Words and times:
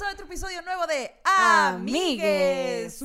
bienvenidos 0.00 0.02
a 0.02 0.12
otro 0.12 0.26
episodio 0.26 0.62
nuevo 0.62 0.86
de 0.86 1.12
Amigues. 1.24 3.02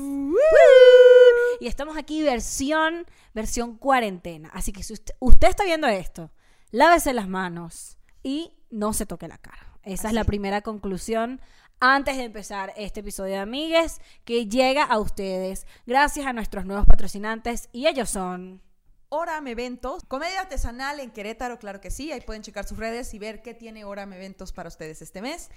Y 1.59 1.67
estamos 1.67 1.97
aquí 1.97 2.23
versión, 2.23 3.05
versión 3.33 3.77
cuarentena. 3.77 4.49
Así 4.53 4.71
que 4.71 4.83
si 4.83 4.93
usted, 4.93 5.13
usted 5.19 5.49
está 5.49 5.63
viendo 5.63 5.87
esto, 5.87 6.31
lávese 6.71 7.13
las 7.13 7.27
manos 7.27 7.97
y 8.23 8.53
no 8.69 8.93
se 8.93 9.05
toque 9.05 9.27
la 9.27 9.37
cara. 9.37 9.77
Esa 9.83 10.07
es 10.09 10.13
la 10.13 10.23
primera 10.23 10.61
conclusión 10.61 11.41
antes 11.79 12.17
de 12.17 12.23
empezar 12.23 12.73
este 12.77 13.01
episodio 13.01 13.33
de 13.33 13.39
Amigues 13.39 13.99
que 14.23 14.47
llega 14.47 14.83
a 14.83 14.99
ustedes 14.99 15.67
gracias 15.85 16.25
a 16.25 16.33
nuestros 16.33 16.65
nuevos 16.65 16.85
patrocinantes 16.85 17.69
y 17.71 17.87
ellos 17.87 18.09
son... 18.09 18.61
Oram 19.09 19.47
Eventos, 19.47 20.03
comedia 20.07 20.41
artesanal 20.41 20.99
en 20.99 21.11
Querétaro, 21.11 21.59
claro 21.59 21.79
que 21.79 21.91
sí. 21.91 22.11
Ahí 22.11 22.21
pueden 22.21 22.41
checar 22.41 22.67
sus 22.67 22.77
redes 22.77 23.13
y 23.13 23.19
ver 23.19 23.41
qué 23.41 23.53
tiene 23.53 23.85
Oram 23.85 24.11
Eventos 24.13 24.51
para 24.51 24.67
ustedes 24.67 25.01
este 25.01 25.21
mes. 25.21 25.51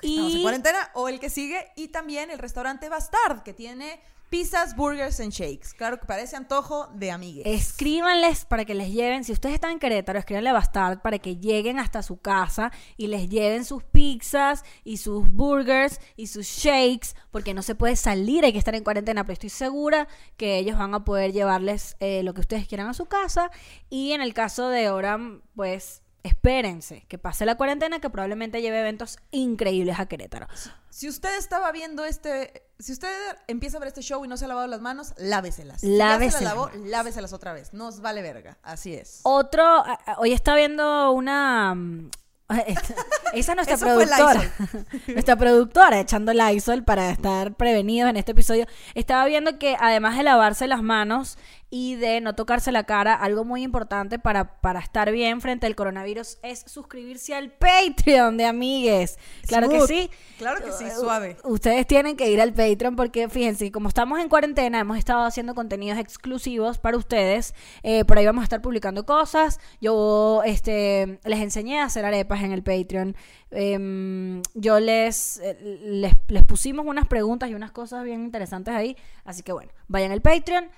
Que 0.00 0.08
Estamos 0.08 0.32
en 0.32 0.38
Y- 0.38 0.42
cuarentena 0.42 0.90
o 0.94 1.08
el 1.08 1.20
que 1.20 1.30
sigue. 1.30 1.66
Y 1.76 1.88
también 1.88 2.30
el 2.30 2.38
restaurante 2.38 2.88
Bastard, 2.88 3.42
que 3.42 3.52
tiene 3.54 4.00
pizzas, 4.30 4.76
burgers 4.76 5.18
and 5.18 5.32
shakes. 5.32 5.74
Claro 5.76 5.98
que 5.98 6.06
parece 6.06 6.36
antojo 6.36 6.86
de 6.94 7.10
amigues. 7.10 7.42
Escríbanles 7.46 8.44
para 8.44 8.64
que 8.64 8.74
les 8.76 8.92
lleven, 8.92 9.24
si 9.24 9.32
ustedes 9.32 9.56
están 9.56 9.72
en 9.72 9.80
Querétaro, 9.80 10.20
escríbanle 10.20 10.50
a 10.50 10.52
Bastard 10.52 11.00
para 11.02 11.18
que 11.18 11.36
lleguen 11.36 11.80
hasta 11.80 12.00
su 12.04 12.20
casa 12.20 12.70
y 12.96 13.08
les 13.08 13.28
lleven 13.28 13.64
sus 13.64 13.82
pizzas 13.82 14.62
y 14.84 14.98
sus 14.98 15.28
burgers 15.30 15.98
y 16.14 16.28
sus 16.28 16.46
shakes, 16.46 17.08
porque 17.32 17.54
no 17.54 17.62
se 17.62 17.74
puede 17.74 17.96
salir, 17.96 18.44
hay 18.44 18.52
que 18.52 18.58
estar 18.58 18.76
en 18.76 18.84
cuarentena, 18.84 19.24
pero 19.24 19.32
estoy 19.32 19.48
segura 19.50 20.06
que 20.36 20.58
ellos 20.58 20.78
van 20.78 20.94
a 20.94 21.04
poder 21.04 21.32
llevarles 21.32 21.96
eh, 21.98 22.22
lo 22.22 22.32
que 22.32 22.42
ustedes 22.42 22.68
quieran 22.68 22.86
a 22.88 22.94
su 22.94 23.06
casa. 23.06 23.50
Y 23.88 24.12
en 24.12 24.20
el 24.20 24.32
caso 24.32 24.68
de 24.68 24.90
Oram, 24.90 25.42
pues 25.56 25.99
espérense 26.22 27.04
que 27.08 27.18
pase 27.18 27.44
la 27.46 27.56
cuarentena, 27.56 28.00
que 28.00 28.10
probablemente 28.10 28.62
lleve 28.62 28.80
eventos 28.80 29.18
increíbles 29.30 29.98
a 29.98 30.06
Querétaro. 30.06 30.46
Si 30.90 31.08
usted 31.08 31.36
estaba 31.38 31.70
viendo 31.72 32.04
este, 32.04 32.64
si 32.78 32.92
usted 32.92 33.08
empieza 33.46 33.76
a 33.76 33.80
ver 33.80 33.88
este 33.88 34.02
show 34.02 34.24
y 34.24 34.28
no 34.28 34.36
se 34.36 34.44
ha 34.44 34.48
lavado 34.48 34.66
las 34.66 34.80
manos, 34.80 35.14
láveselas. 35.18 35.82
Lávese 35.82 36.30
Si 36.30 36.32
ya 36.32 36.38
se 36.38 36.44
las 36.44 36.54
las 36.56 36.72
lavó, 36.72 36.86
láveselas 36.86 37.32
otra 37.32 37.52
vez. 37.52 37.72
Nos 37.72 38.00
vale 38.00 38.22
verga. 38.22 38.58
Así 38.62 38.94
es. 38.94 39.20
Otro, 39.22 39.84
hoy 40.18 40.32
está 40.32 40.54
viendo 40.54 41.12
una... 41.12 41.74
mm, 41.74 42.10
Esa 43.32 43.52
es 43.52 43.56
nuestra 43.56 43.74
Eso 43.76 43.84
productora. 43.86 44.52
nuestra 45.08 45.36
productora 45.36 46.00
echando 46.00 46.32
Lysol 46.32 46.82
para 46.82 47.10
estar 47.10 47.54
prevenidos 47.54 48.10
en 48.10 48.16
este 48.16 48.32
episodio. 48.32 48.66
Estaba 48.94 49.24
viendo 49.26 49.58
que 49.58 49.76
además 49.78 50.16
de 50.16 50.24
lavarse 50.24 50.66
las 50.66 50.82
manos 50.82 51.38
y 51.70 51.94
de 51.94 52.20
no 52.20 52.34
tocarse 52.34 52.72
la 52.72 52.84
cara, 52.84 53.14
algo 53.14 53.44
muy 53.44 53.62
importante 53.62 54.18
para, 54.18 54.60
para 54.60 54.80
estar 54.80 55.12
bien 55.12 55.40
frente 55.40 55.68
al 55.68 55.76
coronavirus 55.76 56.38
es 56.42 56.64
suscribirse 56.66 57.34
al 57.34 57.52
Patreon 57.52 58.36
de 58.36 58.46
amigues. 58.46 59.18
Claro 59.46 59.68
que 59.68 59.80
sí. 59.82 60.10
Claro 60.38 60.64
que 60.64 60.72
sí, 60.72 60.84
suave. 60.98 61.36
Ustedes 61.44 61.86
tienen 61.86 62.16
que 62.16 62.28
ir 62.28 62.40
al 62.40 62.52
Patreon 62.52 62.96
porque 62.96 63.28
fíjense, 63.28 63.70
como 63.70 63.88
estamos 63.88 64.18
en 64.18 64.28
cuarentena, 64.28 64.80
hemos 64.80 64.98
estado 64.98 65.22
haciendo 65.24 65.54
contenidos 65.54 65.98
exclusivos 65.98 66.78
para 66.78 66.96
ustedes. 66.96 67.54
Eh, 67.84 68.04
por 68.04 68.18
ahí 68.18 68.26
vamos 68.26 68.42
a 68.42 68.44
estar 68.44 68.60
publicando 68.60 69.06
cosas. 69.06 69.60
Yo 69.80 70.42
este, 70.44 71.20
les 71.24 71.38
enseñé 71.38 71.80
a 71.80 71.84
hacer 71.84 72.04
arepas 72.04 72.42
en 72.42 72.50
el 72.50 72.64
Patreon. 72.64 73.14
Em, 73.52 74.42
yo 74.54 74.80
les, 74.80 75.38
eh, 75.38 75.80
les, 75.82 76.14
les 76.28 76.44
pusimos 76.44 76.84
unas 76.86 77.06
preguntas 77.06 77.48
y 77.48 77.54
unas 77.54 77.70
cosas 77.70 78.04
bien 78.04 78.24
interesantes 78.24 78.74
ahí. 78.74 78.96
Así 79.24 79.42
que 79.44 79.52
bueno, 79.52 79.70
vayan 79.86 80.10
al 80.10 80.20
Patreon. 80.20 80.68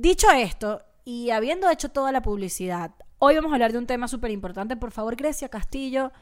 Dicho 0.00 0.30
esto, 0.30 0.80
y 1.04 1.30
habiendo 1.30 1.68
hecho 1.68 1.88
toda 1.88 2.12
la 2.12 2.22
publicidad, 2.22 2.92
hoy 3.18 3.34
vamos 3.34 3.50
a 3.50 3.56
hablar 3.56 3.72
de 3.72 3.78
un 3.78 3.86
tema 3.88 4.06
súper 4.06 4.30
importante. 4.30 4.76
Por 4.76 4.92
favor, 4.92 5.16
Grecia 5.16 5.48
Castillo. 5.48 6.12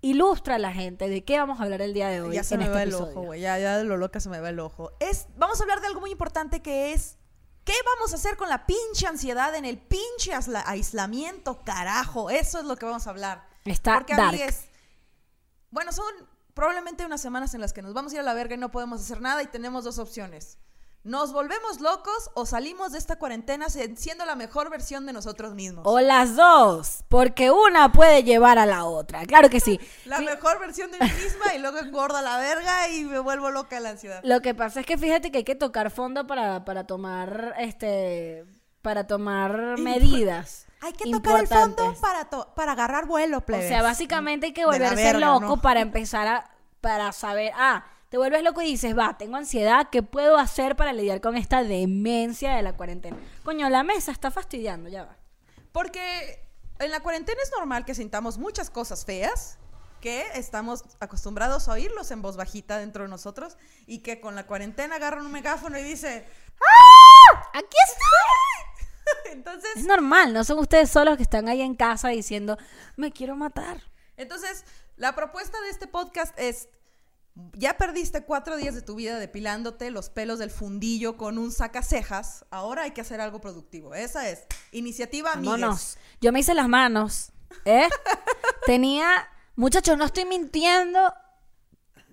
Ilustra 0.00 0.54
a 0.54 0.58
la 0.58 0.72
gente 0.72 1.10
de 1.10 1.22
qué 1.22 1.38
vamos 1.38 1.60
a 1.60 1.64
hablar 1.64 1.82
el 1.82 1.92
día 1.92 2.08
de 2.08 2.22
hoy. 2.22 2.34
Ya 2.34 2.44
se 2.44 2.54
en 2.54 2.60
me 2.60 2.64
este 2.64 2.76
va 2.76 2.82
el 2.82 2.94
ojo, 2.94 3.20
güey. 3.20 3.42
Ya, 3.42 3.58
ya 3.58 3.76
de 3.76 3.84
lo 3.84 3.98
loca 3.98 4.20
se 4.20 4.30
me 4.30 4.40
va 4.40 4.48
el 4.48 4.58
ojo. 4.58 4.90
Es, 5.00 5.26
vamos 5.36 5.60
a 5.60 5.64
hablar 5.64 5.82
de 5.82 5.88
algo 5.88 6.00
muy 6.00 6.12
importante 6.12 6.62
que 6.62 6.94
es. 6.94 7.18
¿Qué 7.64 7.74
vamos 7.84 8.14
a 8.14 8.16
hacer 8.16 8.38
con 8.38 8.48
la 8.48 8.64
pinche 8.64 9.06
ansiedad 9.06 9.54
en 9.54 9.66
el 9.66 9.76
pinche 9.76 10.32
aislamiento, 10.64 11.62
carajo? 11.62 12.30
Eso 12.30 12.58
es 12.58 12.64
lo 12.64 12.76
que 12.76 12.86
vamos 12.86 13.06
a 13.06 13.10
hablar. 13.10 13.46
Está 13.66 13.96
Porque, 13.96 14.16
dark. 14.16 14.28
amigues, 14.28 14.64
bueno, 15.70 15.92
son 15.92 16.06
probablemente 16.54 17.04
unas 17.04 17.20
semanas 17.20 17.52
en 17.52 17.60
las 17.60 17.74
que 17.74 17.82
nos 17.82 17.92
vamos 17.92 18.12
a 18.12 18.14
ir 18.14 18.20
a 18.20 18.24
la 18.24 18.32
verga 18.32 18.54
y 18.54 18.58
no 18.58 18.70
podemos 18.70 19.02
hacer 19.02 19.20
nada 19.20 19.42
y 19.42 19.46
tenemos 19.48 19.84
dos 19.84 19.98
opciones. 19.98 20.56
¿Nos 21.04 21.34
volvemos 21.34 21.80
locos 21.80 22.30
o 22.32 22.46
salimos 22.46 22.92
de 22.92 22.98
esta 22.98 23.16
cuarentena 23.16 23.66
siendo 23.68 24.24
la 24.24 24.36
mejor 24.36 24.70
versión 24.70 25.04
de 25.04 25.12
nosotros 25.12 25.54
mismos? 25.54 25.84
O 25.86 26.00
las 26.00 26.34
dos, 26.34 27.04
porque 27.10 27.50
una 27.50 27.92
puede 27.92 28.22
llevar 28.24 28.58
a 28.58 28.64
la 28.64 28.84
otra. 28.86 29.26
Claro 29.26 29.50
que 29.50 29.60
sí. 29.60 29.78
La 30.06 30.20
mejor 30.20 30.58
versión 30.60 30.90
de 30.90 30.98
mí 30.98 31.04
misma 31.22 31.54
y 31.54 31.58
luego 31.58 31.76
engorda 31.78 32.22
la 32.22 32.38
verga 32.38 32.88
y 32.88 33.04
me 33.04 33.18
vuelvo 33.18 33.50
loca 33.50 33.76
de 33.76 33.82
la 33.82 33.90
ansiedad. 33.90 34.20
Lo 34.24 34.40
que 34.40 34.54
pasa 34.54 34.80
es 34.80 34.86
que 34.86 34.96
fíjate 34.96 35.30
que 35.30 35.38
hay 35.38 35.44
que 35.44 35.54
tocar 35.54 35.90
fondo 35.90 36.26
para, 36.26 36.64
para 36.64 36.86
tomar 36.86 37.54
este 37.58 38.46
para 38.80 39.06
tomar 39.06 39.78
medidas. 39.78 40.66
Hay 40.80 40.92
que 40.94 41.10
tocar 41.10 41.40
el 41.40 41.46
fondo 41.48 41.94
para, 42.00 42.24
to- 42.30 42.52
para 42.54 42.72
agarrar 42.72 43.06
vuelo, 43.06 43.38
O 43.38 43.40
plebes. 43.42 43.68
sea, 43.68 43.82
básicamente 43.82 44.46
hay 44.46 44.52
que 44.52 44.64
volverse 44.66 44.94
verga, 44.96 45.20
loco 45.20 45.40
¿no? 45.56 45.60
para 45.60 45.80
empezar 45.80 46.26
a 46.28 46.50
para 46.80 47.12
saber, 47.12 47.50
ah, 47.56 47.86
te 48.14 48.18
vuelves 48.18 48.44
loco 48.44 48.62
y 48.62 48.66
dices, 48.66 48.96
va, 48.96 49.18
tengo 49.18 49.34
ansiedad, 49.34 49.88
¿qué 49.90 50.04
puedo 50.04 50.38
hacer 50.38 50.76
para 50.76 50.92
lidiar 50.92 51.20
con 51.20 51.36
esta 51.36 51.64
demencia 51.64 52.54
de 52.54 52.62
la 52.62 52.76
cuarentena? 52.76 53.16
Coño, 53.42 53.68
la 53.68 53.82
mesa 53.82 54.12
está 54.12 54.30
fastidiando, 54.30 54.88
ya 54.88 55.02
va. 55.02 55.16
Porque 55.72 56.48
en 56.78 56.92
la 56.92 57.00
cuarentena 57.00 57.40
es 57.42 57.50
normal 57.50 57.84
que 57.84 57.92
sintamos 57.92 58.38
muchas 58.38 58.70
cosas 58.70 59.04
feas 59.04 59.58
que 60.00 60.22
estamos 60.36 60.84
acostumbrados 61.00 61.66
a 61.66 61.72
oírlos 61.72 62.12
en 62.12 62.22
voz 62.22 62.36
bajita 62.36 62.78
dentro 62.78 63.02
de 63.02 63.10
nosotros 63.10 63.56
y 63.84 63.98
que 63.98 64.20
con 64.20 64.36
la 64.36 64.46
cuarentena 64.46 64.94
agarran 64.94 65.26
un 65.26 65.32
megáfono 65.32 65.76
y 65.76 65.82
dice 65.82 66.24
Aquí 67.52 67.76
está. 67.88 69.32
entonces 69.32 69.70
Es 69.74 69.86
normal, 69.86 70.32
no 70.32 70.44
son 70.44 70.60
ustedes 70.60 70.88
solos 70.88 71.16
que 71.16 71.24
están 71.24 71.48
ahí 71.48 71.62
en 71.62 71.74
casa 71.74 72.10
diciendo, 72.10 72.58
me 72.94 73.10
quiero 73.10 73.34
matar. 73.34 73.82
entonces 74.16 74.64
la 74.96 75.16
propuesta 75.16 75.60
de 75.62 75.70
este 75.70 75.88
podcast 75.88 76.38
es 76.38 76.68
ya 77.54 77.76
perdiste 77.76 78.24
cuatro 78.24 78.56
días 78.56 78.74
de 78.74 78.82
tu 78.82 78.94
vida 78.94 79.18
depilándote 79.18 79.90
los 79.90 80.08
pelos 80.08 80.38
del 80.38 80.50
fundillo 80.50 81.16
con 81.16 81.38
un 81.38 81.50
sacacejas. 81.52 82.44
Ahora 82.50 82.82
hay 82.82 82.92
que 82.92 83.00
hacer 83.00 83.20
algo 83.20 83.40
productivo. 83.40 83.94
Esa 83.94 84.28
es 84.28 84.44
iniciativa. 84.72 85.34
Vámonos. 85.34 85.98
Yo 86.20 86.32
me 86.32 86.40
hice 86.40 86.54
las 86.54 86.68
manos, 86.68 87.32
¿eh? 87.64 87.88
Tenía, 88.66 89.28
muchachos, 89.56 89.98
no 89.98 90.04
estoy 90.04 90.24
mintiendo, 90.26 91.12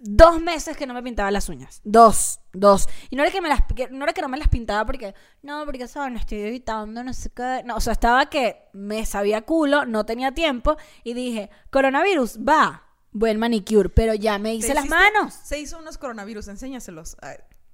dos 0.04 0.42
meses 0.42 0.76
que 0.76 0.88
no 0.88 0.94
me 0.96 1.04
pintaba 1.04 1.30
las 1.30 1.48
uñas. 1.50 1.82
Dos, 1.84 2.40
dos. 2.54 2.88
Y 3.12 3.16
no 3.16 3.22
era 3.24 3.32
que, 3.32 3.42
me 3.42 3.50
las, 3.50 3.62
que- 3.76 3.90
no 3.90 4.04
era 4.04 4.14
que 4.14 4.22
no 4.24 4.30
me 4.30 4.38
las 4.38 4.48
pintaba 4.48 4.86
porque, 4.86 5.14
no, 5.44 5.64
porque, 5.66 5.88
¿sabes? 5.88 6.12
No 6.12 6.20
estoy 6.20 6.40
evitando, 6.42 7.04
no 7.04 7.14
sé 7.14 7.30
qué. 7.30 7.62
No, 7.64 7.76
o 7.76 7.80
sea, 7.80 7.94
estaba 7.94 8.28
que 8.30 8.64
me 8.74 9.06
sabía 9.06 9.44
culo, 9.44 9.86
no 9.86 10.04
tenía 10.06 10.32
tiempo 10.34 10.78
y 11.04 11.14
dije, 11.14 11.52
coronavirus, 11.70 12.40
va, 12.40 12.88
buen 13.12 13.38
manicure, 13.38 13.90
pero 13.90 14.14
ya 14.14 14.38
me 14.40 14.54
hice 14.56 14.74
las 14.74 14.88
manos. 14.88 15.34
Se 15.44 15.60
hizo 15.60 15.78
unos 15.78 15.98
coronavirus, 15.98 16.48
enséñaselos. 16.48 17.18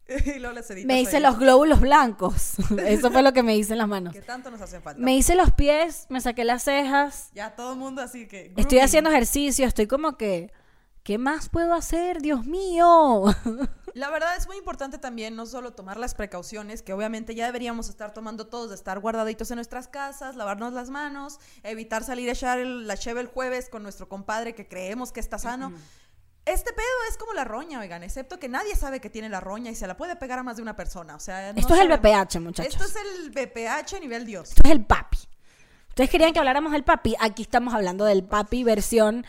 Y 0.08 0.40
luego 0.40 0.58
editas 0.58 0.86
Me 0.86 1.02
hice 1.02 1.18
ahí. 1.18 1.24
los 1.24 1.38
glóbulos 1.38 1.82
blancos. 1.82 2.54
Eso 2.86 3.12
fue 3.12 3.22
lo 3.24 3.34
que 3.34 3.44
me 3.44 3.58
hice 3.58 3.74
en 3.74 3.80
las 3.80 3.90
manos. 3.90 4.14
Que 4.14 4.22
tanto 4.22 4.50
nos 4.50 4.62
hacen 4.62 4.82
falta. 4.82 5.02
Me 5.02 5.18
hice 5.18 5.36
los 5.36 5.52
pies, 5.52 6.06
me 6.10 6.22
saqué 6.22 6.46
las 6.46 6.64
cejas, 6.64 7.30
Ya 7.34 7.56
todo 7.56 7.74
el 7.74 7.80
mundo 7.80 8.02
así 8.02 8.26
que. 8.26 8.54
Estoy 8.56 8.80
haciendo 8.80 9.10
ejercicio, 9.10 9.68
estoy 9.68 9.88
como 9.88 10.16
que, 10.16 10.52
¿qué 11.04 11.18
más 11.18 11.50
puedo 11.50 11.74
hacer? 11.74 12.22
Dios 12.22 12.46
mío. 12.46 13.26
La 13.98 14.12
verdad 14.12 14.36
es 14.38 14.46
muy 14.48 14.58
importante 14.58 15.00
también 15.00 15.36
no 15.36 15.46
solo 15.48 15.74
tomar 15.74 15.98
las 15.98 16.14
precauciones, 16.14 16.84
que 16.84 16.94
obviamente 16.94 17.34
ya 17.34 17.48
deberíamos 17.48 17.90
estar 17.90 18.14
tomando 18.14 18.46
todos, 18.46 18.70
de 18.70 18.76
estar 18.76 19.00
guardaditos 19.00 19.50
en 19.50 19.56
nuestras 19.56 19.88
casas, 19.88 20.36
lavarnos 20.36 20.72
las 20.74 20.90
manos, 20.92 21.40
evitar 21.64 22.04
salir 22.04 22.30
a 22.30 22.34
echar 22.34 22.60
el- 22.60 22.86
la 22.88 22.96
cheve 22.96 23.22
el 23.22 23.28
jueves 23.28 23.70
con 23.70 23.82
nuestro 23.82 24.08
compadre 24.08 24.54
que 24.54 24.68
creemos 24.68 25.12
que 25.12 25.20
está 25.20 25.40
sano. 25.40 25.74
Este 26.46 26.72
pedo 26.74 26.86
es 27.10 27.18
como 27.18 27.34
la 27.34 27.44
roña, 27.44 27.80
oigan, 27.80 28.04
excepto 28.04 28.38
que 28.40 28.48
nadie 28.48 28.76
sabe 28.76 29.02
que 29.02 29.10
tiene 29.10 29.30
la 29.30 29.40
roña 29.40 29.72
y 29.72 29.76
se 29.76 29.88
la 29.88 29.98
puede 29.98 30.16
pegar 30.16 30.38
a 30.40 30.44
más 30.44 30.58
de 30.58 30.62
una 30.62 30.76
persona. 30.76 31.16
O 31.16 31.20
sea, 31.20 31.52
no 31.52 31.60
Esto 31.60 31.74
es 31.74 31.82
el. 31.82 31.88
BPH, 31.90 32.40
muchachos. 32.40 32.74
Esto 32.74 32.86
es 32.86 32.96
el 32.96 33.32
BPH 33.32 34.00
nivel 34.00 34.26
Dios. 34.26 34.50
Esto 34.50 34.62
es 34.64 34.72
el 34.72 34.86
papi. 34.86 35.18
Ustedes 35.90 36.10
querían 36.12 36.32
que 36.32 36.38
habláramos 36.40 36.72
del 36.72 36.84
papi. 36.84 37.16
Aquí 37.20 37.42
estamos 37.42 37.74
hablando 37.74 38.06
del 38.06 38.24
papi 38.24 38.64
versión 38.64 39.26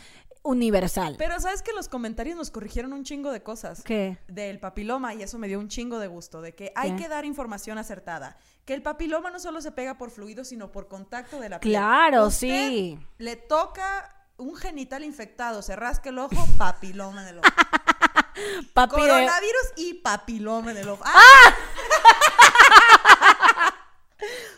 universal. 0.49 1.17
Pero 1.19 1.39
sabes 1.41 1.63
que 1.63 1.73
los 1.73 1.89
comentarios 1.89 2.37
nos 2.37 2.51
corrigieron 2.51 2.93
un 2.93 3.05
chingo 3.05 3.31
de 3.33 3.43
cosas. 3.43 3.83
¿Qué? 3.83 4.19
Del 4.29 4.59
papiloma 4.61 5.15
y 5.15 5.23
eso 5.23 5.39
me 5.39 5.49
dio 5.49 5.59
un 5.61 5.69
chingo 5.69 5.99
de 5.99 6.07
gusto, 6.09 6.41
de 6.41 6.55
que 6.55 6.73
hay 6.75 6.93
¿Qué? 6.93 7.05
que 7.05 7.09
dar 7.09 7.25
información 7.25 7.79
acertada. 7.79 8.39
Que 8.65 8.75
el 8.75 8.83
papiloma 8.83 9.31
no 9.31 9.39
solo 9.41 9.61
se 9.61 9.73
pega 9.73 9.99
por 9.99 10.11
fluido, 10.11 10.45
sino 10.45 10.71
por 10.73 10.89
contacto 10.89 11.41
de 11.41 11.49
la 11.49 11.61
piel. 11.61 11.75
Claro, 11.75 12.27
Usted 12.27 12.69
sí. 12.69 12.99
Le 13.19 13.37
toca 13.37 14.15
un 14.37 14.55
genital 14.57 15.05
infectado, 15.05 15.63
se 15.63 15.75
rasca 15.77 16.11
el 16.11 16.19
ojo, 16.19 16.47
papiloma 16.59 17.23
en 17.23 17.29
el 17.29 17.39
ojo. 17.39 17.49
Papi 18.75 19.01
de- 19.03 19.09
Coronavirus 19.09 19.73
y 19.77 19.95
papiloma 19.95 20.71
en 20.71 20.77
el 20.79 20.89
ojo. 20.89 21.03
¡Ah! 21.05 21.55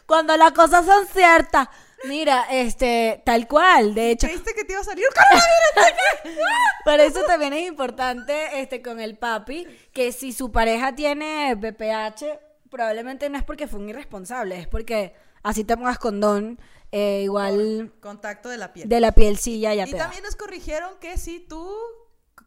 Cuando 0.06 0.36
las 0.36 0.52
cosas 0.52 0.84
son 0.86 1.06
ciertas. 1.06 1.68
Mira, 2.04 2.46
este, 2.50 3.22
tal 3.24 3.46
cual, 3.46 3.94
de 3.94 4.12
hecho, 4.12 4.26
¿Creíste 4.26 4.54
que 4.54 4.64
te 4.64 4.72
iba 4.72 4.80
a 4.80 4.84
salir 4.84 5.04
coronavirus? 5.14 6.44
por 6.84 7.00
eso 7.00 7.24
también 7.26 7.52
es 7.52 7.68
importante 7.68 8.60
este 8.60 8.82
con 8.82 9.00
el 9.00 9.18
papi 9.18 9.66
que 9.92 10.12
si 10.12 10.32
su 10.32 10.50
pareja 10.50 10.94
tiene 10.94 11.54
BPH, 11.54 12.24
probablemente 12.70 13.28
no 13.28 13.36
es 13.36 13.44
porque 13.44 13.66
fue 13.66 13.80
un 13.80 13.90
irresponsable, 13.90 14.58
es 14.58 14.66
porque 14.66 15.14
así 15.42 15.64
te 15.64 15.76
pongas 15.76 15.98
condón, 15.98 16.58
eh, 16.90 17.22
igual 17.24 17.92
Contacto 18.00 18.48
de 18.48 18.56
la 18.56 18.72
piel. 18.72 18.88
de 18.88 19.00
la 19.00 19.12
pielcilla 19.12 19.74
ya 19.74 19.86
y 19.86 19.90
te 19.90 19.96
da. 19.96 20.04
también 20.04 20.24
nos 20.24 20.36
corrigieron 20.36 20.98
que 21.00 21.18
si 21.18 21.40
tú, 21.40 21.70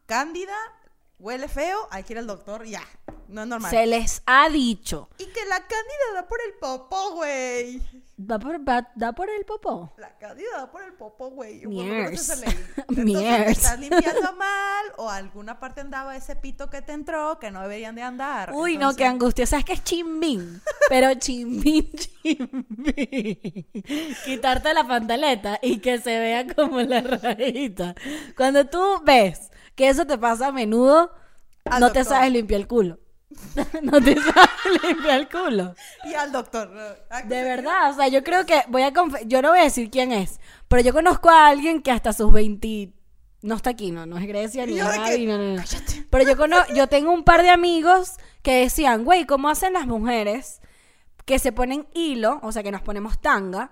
cándida, 0.05 0.55
huele 1.19 1.47
feo, 1.47 1.88
hay 1.91 2.03
que 2.03 2.13
ir 2.13 2.19
al 2.19 2.27
doctor, 2.27 2.65
ya. 2.65 2.83
No 3.27 3.41
es 3.44 3.47
normal. 3.47 3.71
Se 3.71 3.85
les 3.85 4.21
ha 4.25 4.50
dicho. 4.50 5.09
Y 5.17 5.25
que 5.25 5.45
la 5.45 5.59
cándida 5.59 6.13
da 6.13 6.27
por 6.27 6.39
el 6.45 6.53
popó, 6.55 7.13
güey. 7.13 7.81
¿Va 8.30 8.40
por, 8.40 8.58
va- 8.68 8.90
¿Da 8.96 9.12
por 9.12 9.30
el 9.30 9.44
popó? 9.46 9.94
La 9.98 10.18
cándida 10.18 10.48
da 10.58 10.72
por 10.72 10.84
el 10.84 10.94
popó, 10.94 11.30
güey. 11.31 11.66
Miers. 11.66 12.30
estás 13.48 13.80
limpiando 13.80 14.34
mal 14.36 14.86
o 14.98 15.10
alguna 15.10 15.60
parte 15.60 15.81
andaba 15.81 16.16
ese 16.16 16.36
pito 16.36 16.70
que 16.70 16.81
te 16.81 16.94
entró 16.94 17.40
que 17.40 17.52
no 17.52 17.62
deberían 17.62 17.96
de 17.96 18.04
andar. 18.04 18.52
Uy, 18.54 18.78
no, 18.78 18.96
qué 18.96 19.06
angustia. 19.06 19.46
¿Sabes 19.46 19.66
qué 19.66 19.74
es 19.74 19.84
chimbín? 19.84 20.62
Pero 20.90 21.14
chimbín, 21.16 21.90
chimbín. 21.92 23.68
Quitarte 24.25 24.74
la 24.74 24.88
pantaleta 24.88 25.60
y 25.62 25.80
que 25.80 26.00
se 26.00 26.20
vea 26.20 26.46
como 26.54 26.81
la 26.81 27.02
rayita. 27.02 27.96
Cuando 28.38 28.66
tú 28.66 29.02
ves 29.04 29.52
que 29.75 29.90
eso 29.90 30.06
te 30.06 30.18
pasa 30.18 30.48
a 30.48 30.52
menudo, 30.52 31.12
Al 31.66 31.81
no 31.81 31.92
te 31.92 32.04
sabes 32.04 32.31
limpiar 32.31 32.62
el 32.62 32.68
culo. 32.68 33.00
no 33.81 34.01
te 34.01 34.15
sabes 34.15 34.83
limpiar 34.83 35.19
el 35.21 35.30
culo. 35.30 35.75
Y 36.06 36.13
al 36.13 36.31
doctor. 36.31 36.71
Ah, 37.09 37.21
De 37.24 37.44
verdad, 37.44 37.91
o 37.91 37.95
sea, 37.95 38.07
yo 38.07 38.24
creo 38.24 38.45
que 38.45 38.62
voy 38.68 38.81
a 38.83 38.91
yo 39.25 39.41
no 39.41 39.50
voy 39.50 39.59
a 39.59 39.63
decir 39.63 39.89
quién 39.89 40.12
es, 40.12 40.39
pero 40.68 40.81
yo 40.81 40.94
conozco 40.94 41.30
a 41.30 41.47
alguien 41.47 41.81
que 41.81 41.91
hasta 41.91 42.13
sus 42.13 42.31
20 42.31 42.91
no 43.41 43.56
está 43.56 43.71
aquí, 43.71 43.91
no, 43.91 44.06
no 44.06 44.18
es 44.18 44.25
Grecia 44.27 44.65
ni 44.65 44.75
Gaby, 44.77 45.00
que, 45.09 45.25
no, 45.27 45.38
no, 45.38 45.50
no. 45.56 45.56
"Cállate". 45.57 46.06
Pero 46.09 46.24
yo 46.24 46.38
cono- 46.38 46.65
yo 46.74 46.88
tengo 46.88 47.12
un 47.12 47.24
par 47.24 47.41
de 47.44 47.50
amigos 47.50 48.13
que 48.41 48.62
decían, 48.62 49.03
güey, 49.03 49.25
¿cómo 49.25 49.50
hacen 49.50 49.74
las 49.74 49.86
mujeres 49.86 50.62
que 51.25 51.39
se 51.39 51.51
ponen 51.51 51.88
hilo, 51.94 52.39
o 52.41 52.51
sea, 52.51 52.63
que 52.63 52.71
nos 52.71 52.81
ponemos 52.81 53.19
tanga 53.19 53.71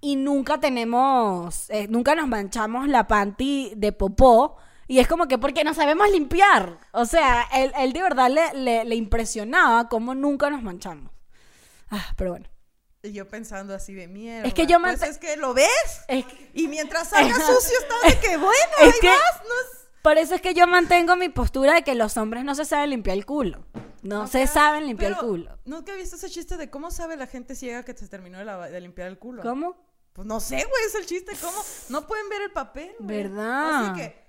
y 0.00 0.16
nunca 0.16 0.58
tenemos, 0.60 1.68
eh, 1.70 1.86
nunca 1.88 2.14
nos 2.14 2.26
manchamos 2.26 2.88
la 2.88 3.06
panty 3.06 3.72
de 3.76 3.92
popó? 3.92 4.56
Y 4.92 4.98
es 5.00 5.08
como 5.08 5.26
que 5.26 5.38
porque 5.38 5.64
no 5.64 5.72
sabemos 5.72 6.10
limpiar. 6.10 6.78
O 6.92 7.06
sea, 7.06 7.44
él, 7.54 7.72
él 7.78 7.94
de 7.94 8.02
verdad 8.02 8.28
le, 8.30 8.52
le, 8.52 8.84
le 8.84 8.94
impresionaba 8.94 9.88
cómo 9.88 10.14
nunca 10.14 10.50
nos 10.50 10.62
manchamos. 10.62 11.10
Ah, 11.90 12.12
pero 12.16 12.32
bueno. 12.32 12.46
Y 13.02 13.12
yo 13.12 13.26
pensando 13.26 13.74
así 13.74 13.94
de 13.94 14.06
mierda. 14.06 14.46
Es 14.46 14.52
que 14.52 14.66
yo 14.66 14.78
pues 14.80 15.00
mante- 15.00 15.08
es 15.08 15.16
que 15.16 15.36
lo 15.38 15.54
ves. 15.54 15.66
Es 16.08 16.26
que- 16.26 16.50
Y 16.52 16.68
mientras 16.68 17.08
salga 17.10 17.34
sucio 17.36 17.78
está 17.80 18.06
de 18.08 18.20
que 18.20 18.36
bueno, 18.36 18.52
Es 18.80 18.94
hay 18.94 19.00
que-. 19.00 19.08
No 19.08 19.14
es- 19.14 19.88
Por 20.02 20.18
eso 20.18 20.34
es 20.34 20.42
que 20.42 20.52
yo 20.52 20.66
mantengo 20.66 21.16
mi 21.16 21.30
postura 21.30 21.72
de 21.72 21.84
que 21.84 21.94
los 21.94 22.18
hombres 22.18 22.44
no 22.44 22.54
se 22.54 22.66
saben 22.66 22.90
limpiar 22.90 23.16
el 23.16 23.24
culo. 23.24 23.64
No 24.02 24.26
se 24.26 24.46
saben 24.46 24.86
limpiar 24.86 25.12
pero 25.14 25.22
el 25.22 25.26
culo. 25.28 25.58
Nunca 25.64 25.92
he 25.92 25.96
visto 25.96 26.16
ese 26.16 26.28
chiste 26.28 26.58
de 26.58 26.68
cómo 26.68 26.90
sabe 26.90 27.16
la 27.16 27.26
gente 27.26 27.54
ciega 27.54 27.82
que 27.82 27.94
se 27.94 28.08
terminó 28.08 28.36
de, 28.36 28.44
lava- 28.44 28.68
de 28.68 28.78
limpiar 28.80 29.08
el 29.08 29.18
culo. 29.18 29.42
¿Cómo? 29.42 29.74
Pues 30.12 30.26
no 30.28 30.38
sé, 30.38 30.56
güey, 30.56 30.84
es 30.86 30.94
el 30.96 31.06
chiste. 31.06 31.32
¿Cómo? 31.40 31.56
No 31.88 32.06
pueden 32.06 32.28
ver 32.28 32.42
el 32.42 32.50
papel. 32.52 32.92
güey. 32.98 33.22
¿Verdad? 33.22 33.86
Así 33.90 34.00
que. 34.00 34.21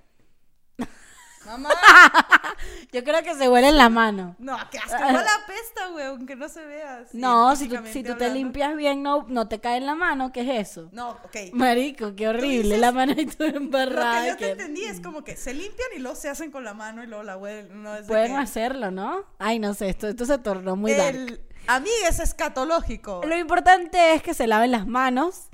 Mamá. 1.45 1.69
Yo 2.91 3.03
creo 3.03 3.21
que 3.23 3.35
se 3.35 3.49
huele 3.49 3.69
en 3.69 3.77
la 3.77 3.89
mano. 3.89 4.35
No, 4.39 4.57
que 4.71 4.77
hasta 4.77 5.09
igual 5.09 5.25
apesta, 5.43 5.87
güey, 5.91 6.05
aunque 6.05 6.35
no 6.35 6.47
se 6.47 6.63
vea. 6.65 7.03
No, 7.13 7.55
si 7.55 7.67
tú, 7.67 7.77
si 7.91 8.03
tú 8.03 8.15
te 8.15 8.29
limpias 8.29 8.75
bien, 8.75 9.03
no, 9.03 9.25
no 9.27 9.47
te 9.47 9.59
cae 9.59 9.77
en 9.77 9.85
la 9.85 9.95
mano. 9.95 10.31
¿Qué 10.31 10.41
es 10.41 10.69
eso? 10.69 10.89
No, 10.91 11.09
ok. 11.11 11.35
Marico, 11.53 12.15
qué 12.15 12.27
horrible. 12.27 12.75
dices- 12.75 12.79
La 12.79 12.91
mano 12.91 13.13
y 13.17 13.25
tú 13.25 13.43
Lo 13.43 13.51
que 13.51 13.57
embarrada. 13.57 14.27
yo 14.27 14.33
te 14.37 14.45
que- 14.45 14.51
entendí 14.51 14.83
es 14.85 14.99
como 15.01 15.23
que 15.23 15.35
se 15.35 15.53
limpian 15.53 15.87
y 15.95 15.99
luego 15.99 16.15
se 16.15 16.29
hacen 16.29 16.51
con 16.51 16.63
la 16.63 16.73
mano 16.73 17.03
y 17.03 17.07
luego 17.07 17.23
la 17.23 17.35
huelen. 17.37 17.83
No 17.83 17.91
Pueden 18.07 18.33
que- 18.33 18.37
hacerlo, 18.41 18.91
¿no? 18.91 19.25
Ay, 19.39 19.59
no 19.59 19.73
sé, 19.73 19.89
esto, 19.89 20.07
esto 20.07 20.25
se 20.25 20.37
tornó 20.37 20.75
muy 20.75 20.93
dark. 20.93 21.15
El 21.15 21.41
amiga 21.67 22.07
es 22.09 22.19
escatológico. 22.19 23.21
Lo 23.25 23.37
importante 23.37 24.13
es 24.13 24.21
que 24.23 24.33
se 24.33 24.47
laven 24.47 24.71
las 24.71 24.87
manos. 24.87 25.49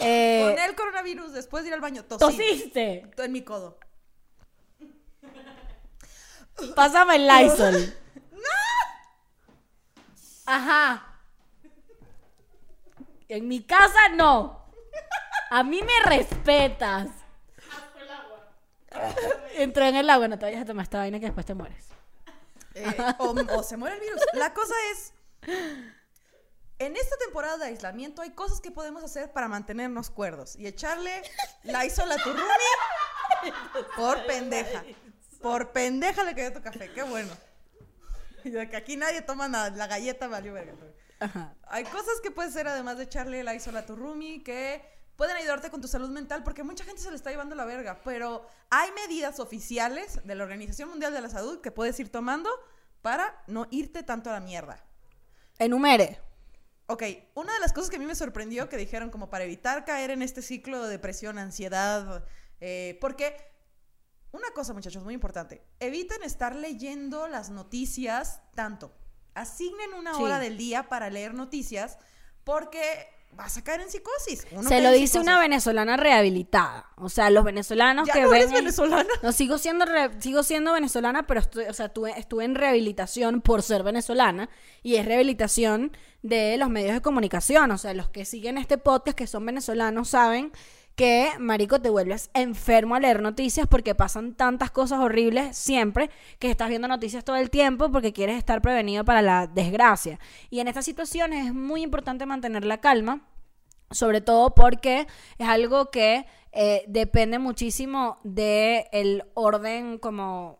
Eh, 0.00 0.52
Con 0.54 0.64
el 0.64 0.74
coronavirus, 0.74 1.32
después 1.32 1.62
de 1.64 1.68
ir 1.68 1.74
al 1.74 1.80
baño, 1.80 2.04
tosí. 2.04 2.24
tosiste. 2.24 3.10
En 3.18 3.32
mi 3.32 3.42
codo. 3.42 3.78
Pásame 6.74 7.16
el 7.16 7.28
Lysol. 7.28 7.76
Ajá. 10.46 11.04
En 13.28 13.46
mi 13.46 13.62
casa 13.62 14.08
no. 14.14 14.66
A 15.50 15.62
mí 15.62 15.82
me 15.82 16.08
respetas. 16.08 17.08
Entró 19.54 19.84
en 19.84 19.96
el 19.96 20.08
agua, 20.08 20.28
no 20.28 20.38
te 20.38 20.46
vayas 20.46 20.62
a 20.62 20.64
tomar 20.64 20.84
esta 20.84 20.98
vaina 20.98 21.20
que 21.20 21.26
después 21.26 21.46
te 21.46 21.54
mueres. 21.54 21.86
Eh, 22.74 22.96
o, 23.18 23.34
o 23.56 23.62
se 23.62 23.76
muere 23.76 23.96
el 23.96 24.00
virus. 24.00 24.20
La 24.34 24.54
cosa 24.54 24.74
es. 24.92 25.12
En 26.78 26.96
esta 26.96 27.16
temporada 27.16 27.58
de 27.58 27.66
aislamiento 27.66 28.22
hay 28.22 28.30
cosas 28.30 28.60
que 28.60 28.70
podemos 28.70 29.02
hacer 29.02 29.32
para 29.32 29.48
mantenernos 29.48 30.10
cuerdos. 30.10 30.56
Y 30.56 30.66
echarle 30.66 31.22
la 31.64 31.84
isola 31.84 32.14
a 32.14 32.18
tu 32.18 32.32
roomie 32.32 33.54
por 33.96 34.24
pendeja. 34.26 34.84
Por 35.40 35.72
pendeja 35.72 36.24
le 36.24 36.34
quedó 36.34 36.52
tu 36.52 36.62
café. 36.62 36.90
Qué 36.92 37.02
bueno. 37.02 37.30
Y 38.44 38.50
de 38.50 38.68
que 38.68 38.76
aquí 38.76 38.96
nadie 38.96 39.22
toma 39.22 39.48
nada. 39.48 39.70
La 39.70 39.86
galleta 39.86 40.28
valió 40.28 40.52
verga. 40.52 40.74
Ajá. 41.20 41.54
Hay 41.68 41.84
cosas 41.84 42.20
que 42.22 42.30
puedes 42.30 42.52
hacer 42.52 42.68
además 42.68 42.98
de 42.98 43.04
echarle 43.04 43.42
la 43.42 43.54
isola 43.54 43.80
a 43.80 43.86
tu 43.86 43.96
roomie 43.96 44.42
que 44.42 44.82
pueden 45.16 45.36
ayudarte 45.36 45.68
con 45.68 45.80
tu 45.80 45.88
salud 45.88 46.10
mental 46.10 46.44
porque 46.44 46.62
mucha 46.62 46.84
gente 46.84 47.02
se 47.02 47.10
le 47.10 47.16
está 47.16 47.30
llevando 47.30 47.56
la 47.56 47.64
verga, 47.64 48.00
pero 48.04 48.46
hay 48.70 48.90
medidas 48.92 49.40
oficiales 49.40 50.20
de 50.24 50.34
la 50.36 50.44
Organización 50.44 50.90
Mundial 50.90 51.12
de 51.12 51.20
la 51.20 51.28
Salud 51.28 51.60
que 51.60 51.72
puedes 51.72 51.98
ir 51.98 52.12
tomando 52.12 52.48
para 53.02 53.42
no 53.48 53.66
irte 53.72 54.04
tanto 54.04 54.30
a 54.30 54.34
la 54.34 54.40
mierda. 54.40 54.84
Enumere. 55.58 56.20
Ok, 56.86 57.02
una 57.34 57.52
de 57.52 57.58
las 57.58 57.72
cosas 57.72 57.90
que 57.90 57.96
a 57.96 57.98
mí 57.98 58.06
me 58.06 58.14
sorprendió 58.14 58.68
que 58.68 58.76
dijeron 58.76 59.10
como 59.10 59.28
para 59.28 59.44
evitar 59.44 59.84
caer 59.84 60.10
en 60.10 60.22
este 60.22 60.40
ciclo 60.40 60.84
de 60.84 60.90
depresión, 60.90 61.36
ansiedad, 61.36 62.24
eh, 62.60 62.96
porque 63.00 63.36
una 64.32 64.50
cosa 64.54 64.74
muchachos 64.74 65.04
muy 65.04 65.14
importante, 65.14 65.62
eviten 65.80 66.22
estar 66.22 66.54
leyendo 66.54 67.28
las 67.28 67.50
noticias 67.50 68.40
tanto. 68.54 68.92
Asignen 69.34 69.94
una 69.94 70.14
Sí. 70.14 70.22
hora 70.22 70.38
del 70.38 70.56
día 70.58 70.88
para 70.88 71.10
leer 71.10 71.32
noticias 71.34 71.98
porque 72.44 72.80
vas 73.32 73.56
a 73.58 73.62
caer 73.62 73.82
en 73.82 73.90
psicosis. 73.90 74.46
Uno 74.52 74.68
Se 74.68 74.80
lo 74.80 74.90
dice 74.90 75.20
una 75.20 75.38
venezolana 75.38 75.96
rehabilitada. 75.96 76.86
O 76.96 77.08
sea, 77.08 77.30
los 77.30 77.44
venezolanos 77.44 78.06
¿Ya 78.08 78.14
que 78.14 78.22
no 78.22 78.30
ven. 78.30 78.40
eres 78.40 78.50
el- 78.52 78.56
venezolana? 78.56 79.08
No, 79.22 79.32
sigo 79.32 79.58
siendo, 79.58 79.84
re- 79.84 80.20
sigo 80.20 80.42
siendo 80.42 80.72
venezolana, 80.72 81.26
pero 81.26 81.40
estoy, 81.40 81.64
o 81.66 81.72
sea, 81.74 81.92
tuve- 81.92 82.14
estuve 82.18 82.44
en 82.44 82.54
rehabilitación 82.54 83.40
por 83.42 83.62
ser 83.62 83.82
venezolana 83.82 84.48
y 84.82 84.96
es 84.96 85.06
rehabilitación 85.06 85.96
de 86.22 86.56
los 86.56 86.68
medios 86.70 86.94
de 86.94 87.02
comunicación. 87.02 87.70
O 87.70 87.78
sea, 87.78 87.94
los 87.94 88.08
que 88.08 88.24
siguen 88.24 88.58
este 88.58 88.78
podcast 88.78 89.16
que 89.16 89.26
son 89.26 89.44
venezolanos 89.46 90.08
saben 90.08 90.50
que, 90.98 91.30
marico, 91.38 91.80
te 91.80 91.90
vuelves 91.90 92.28
enfermo 92.34 92.96
a 92.96 93.00
leer 93.00 93.22
noticias 93.22 93.68
porque 93.68 93.94
pasan 93.94 94.34
tantas 94.34 94.72
cosas 94.72 94.98
horribles 94.98 95.56
siempre 95.56 96.10
que 96.40 96.50
estás 96.50 96.68
viendo 96.68 96.88
noticias 96.88 97.24
todo 97.24 97.36
el 97.36 97.50
tiempo 97.50 97.92
porque 97.92 98.12
quieres 98.12 98.36
estar 98.36 98.60
prevenido 98.60 99.04
para 99.04 99.22
la 99.22 99.46
desgracia. 99.46 100.18
Y 100.50 100.58
en 100.58 100.66
estas 100.66 100.84
situaciones 100.84 101.46
es 101.46 101.54
muy 101.54 101.82
importante 101.82 102.26
mantener 102.26 102.64
la 102.64 102.78
calma 102.78 103.22
sobre 103.92 104.20
todo 104.20 104.56
porque 104.56 105.06
es 105.38 105.48
algo 105.48 105.92
que 105.92 106.26
eh, 106.50 106.82
depende 106.88 107.38
muchísimo 107.38 108.18
del 108.24 109.22
orden 109.34 109.98
como 109.98 110.58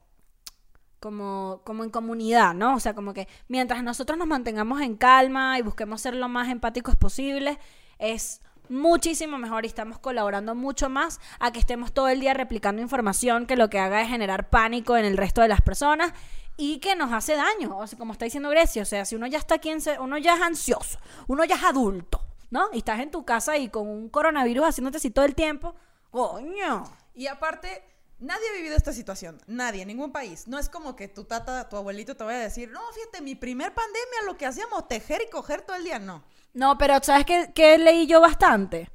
como, 1.00 1.62
como 1.64 1.84
en 1.84 1.90
comunidad, 1.90 2.54
¿no? 2.54 2.76
O 2.76 2.80
sea, 2.80 2.94
como 2.94 3.12
que 3.12 3.28
mientras 3.48 3.82
nosotros 3.82 4.18
nos 4.18 4.26
mantengamos 4.26 4.80
en 4.82 4.96
calma 4.96 5.58
y 5.58 5.62
busquemos 5.62 6.00
ser 6.00 6.14
lo 6.14 6.28
más 6.28 6.48
empáticos 6.48 6.96
posible, 6.96 7.58
es 7.98 8.40
muchísimo 8.68 9.38
mejor 9.38 9.64
y 9.64 9.68
estamos 9.68 9.98
colaborando 9.98 10.54
mucho 10.54 10.88
más 10.88 11.20
a 11.40 11.52
que 11.52 11.58
estemos 11.58 11.92
todo 11.92 12.08
el 12.08 12.20
día 12.20 12.34
replicando 12.34 12.82
información 12.82 13.46
que 13.46 13.56
lo 13.56 13.68
que 13.70 13.78
haga 13.78 14.00
es 14.02 14.08
generar 14.08 14.50
pánico 14.50 14.96
en 14.96 15.04
el 15.04 15.16
resto 15.16 15.40
de 15.40 15.48
las 15.48 15.60
personas 15.60 16.12
y 16.56 16.78
que 16.80 16.96
nos 16.96 17.12
hace 17.12 17.36
daño, 17.36 17.76
o 17.78 17.86
sea, 17.86 17.98
como 17.98 18.12
está 18.12 18.24
diciendo 18.24 18.50
Grecia, 18.50 18.82
o 18.82 18.86
sea, 18.86 19.04
si 19.04 19.14
uno 19.14 19.26
ya 19.28 19.38
está 19.38 19.54
aquí, 19.56 19.70
en 19.70 19.80
se- 19.80 19.98
uno 20.00 20.18
ya 20.18 20.34
es 20.34 20.40
ansioso, 20.42 20.98
uno 21.28 21.44
ya 21.44 21.54
es 21.54 21.62
adulto, 21.64 22.20
¿no? 22.50 22.68
Y 22.72 22.78
estás 22.78 22.98
en 23.00 23.10
tu 23.12 23.24
casa 23.24 23.56
y 23.56 23.68
con 23.68 23.86
un 23.88 24.08
coronavirus 24.08 24.66
haciéndote 24.66 24.96
así 24.96 25.10
todo 25.10 25.24
el 25.24 25.34
tiempo, 25.36 25.74
coño. 26.10 26.82
Y 27.14 27.26
aparte, 27.28 27.84
nadie 28.18 28.42
ha 28.50 28.56
vivido 28.56 28.76
esta 28.76 28.92
situación. 28.92 29.40
Nadie, 29.46 29.86
ningún 29.86 30.10
país. 30.12 30.48
No 30.48 30.58
es 30.58 30.68
como 30.68 30.96
que 30.96 31.06
tu 31.08 31.24
tata, 31.24 31.68
tu 31.68 31.76
abuelito 31.76 32.16
te 32.16 32.24
vaya 32.24 32.38
a 32.38 32.42
decir, 32.42 32.70
no, 32.70 32.80
fíjate, 32.92 33.20
mi 33.22 33.34
primer 33.34 33.72
pandemia 33.74 34.22
lo 34.26 34.36
que 34.36 34.46
hacíamos 34.46 34.88
tejer 34.88 35.22
y 35.26 35.30
coger 35.30 35.62
todo 35.62 35.76
el 35.76 35.84
día. 35.84 35.98
No. 35.98 36.24
No, 36.54 36.76
pero 36.78 36.98
¿sabes 37.02 37.24
qué, 37.24 37.50
qué 37.54 37.78
leí 37.78 38.06
yo 38.06 38.20
bastante? 38.20 38.90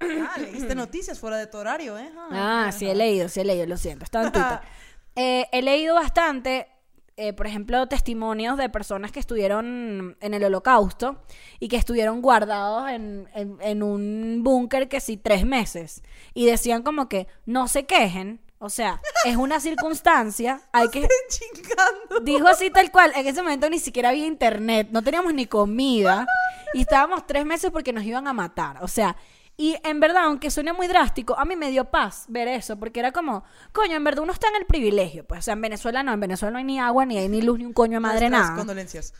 Ah, 0.00 0.34
leíste 0.38 0.74
noticias 0.74 1.18
fuera 1.18 1.36
de 1.38 1.46
tu 1.46 1.56
horario, 1.58 1.98
¿eh? 1.98 2.10
Ah, 2.30 2.70
sí 2.72 2.86
he 2.86 2.94
leído, 2.94 3.28
sí 3.28 3.40
he 3.40 3.44
leído, 3.44 3.66
lo 3.66 3.76
siento, 3.76 4.04
está 4.04 4.22
en 4.24 4.32
Twitter. 4.32 4.60
Eh, 5.18 5.46
he 5.50 5.62
leído 5.62 5.94
bastante 5.94 6.68
eh, 7.16 7.32
por 7.32 7.46
ejemplo, 7.46 7.86
testimonios 7.88 8.58
de 8.58 8.68
personas 8.68 9.10
que 9.12 9.18
estuvieron 9.20 10.18
en 10.20 10.34
el 10.34 10.44
holocausto 10.44 11.22
y 11.58 11.68
que 11.68 11.76
estuvieron 11.76 12.20
guardados 12.20 12.90
en, 12.90 13.26
en- 13.34 13.56
en 13.62 13.82
un 13.82 14.42
búnker 14.44 14.86
que 14.90 15.00
sí 15.00 15.16
tres 15.16 15.46
meses. 15.46 16.02
Y 16.34 16.44
decían 16.44 16.82
como 16.82 17.08
que 17.08 17.26
no 17.46 17.66
se 17.68 17.86
quejen. 17.86 18.42
O 18.58 18.70
sea, 18.70 19.00
es 19.24 19.36
una 19.36 19.60
circunstancia, 19.60 20.62
hay 20.72 20.88
que... 20.88 21.06
Chingando. 21.28 22.20
Dijo 22.22 22.48
así 22.48 22.70
tal 22.70 22.90
cual, 22.90 23.12
en 23.14 23.26
ese 23.26 23.42
momento 23.42 23.68
ni 23.68 23.78
siquiera 23.78 24.08
había 24.08 24.26
internet, 24.26 24.88
no 24.90 25.02
teníamos 25.02 25.34
ni 25.34 25.46
comida 25.46 26.26
y 26.72 26.80
estábamos 26.82 27.26
tres 27.26 27.44
meses 27.44 27.70
porque 27.70 27.92
nos 27.92 28.04
iban 28.04 28.26
a 28.26 28.32
matar. 28.32 28.82
O 28.82 28.88
sea, 28.88 29.16
y 29.58 29.76
en 29.84 30.00
verdad, 30.00 30.24
aunque 30.24 30.50
suene 30.50 30.72
muy 30.72 30.86
drástico, 30.86 31.38
a 31.38 31.44
mí 31.44 31.56
me 31.56 31.70
dio 31.70 31.86
paz 31.86 32.26
ver 32.28 32.48
eso, 32.48 32.78
porque 32.78 33.00
era 33.00 33.12
como, 33.12 33.44
coño, 33.72 33.96
en 33.96 34.04
verdad 34.04 34.22
uno 34.22 34.32
está 34.32 34.48
en 34.48 34.56
el 34.56 34.66
privilegio. 34.66 35.26
Pues, 35.26 35.40
o 35.40 35.42
sea, 35.42 35.54
en 35.54 35.62
Venezuela 35.62 36.02
no, 36.02 36.12
en 36.12 36.20
Venezuela 36.20 36.52
no 36.52 36.58
hay 36.58 36.64
ni 36.64 36.78
agua, 36.78 37.06
ni 37.06 37.16
hay 37.16 37.28
ni 37.28 37.40
luz, 37.40 37.58
ni 37.58 37.64
un 37.64 37.72
coño 37.72 37.94
de 37.94 38.00
madre, 38.00 38.28
Nuestras 38.28 38.50
nada. 38.50 38.58
condolencias. 38.58 39.14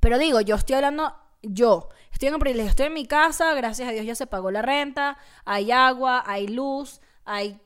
Pero 0.00 0.18
digo, 0.18 0.40
yo 0.40 0.54
estoy 0.54 0.76
hablando, 0.76 1.14
yo 1.42 1.88
estoy 2.10 2.28
en 2.28 2.34
el 2.34 2.40
privilegio, 2.40 2.70
estoy 2.70 2.86
en 2.86 2.94
mi 2.94 3.06
casa, 3.06 3.52
gracias 3.54 3.88
a 3.88 3.92
Dios 3.92 4.06
ya 4.06 4.14
se 4.14 4.26
pagó 4.26 4.50
la 4.50 4.62
renta, 4.62 5.18
hay 5.44 5.72
agua, 5.72 6.24
hay 6.26 6.48
luz, 6.48 7.00
hay 7.24 7.60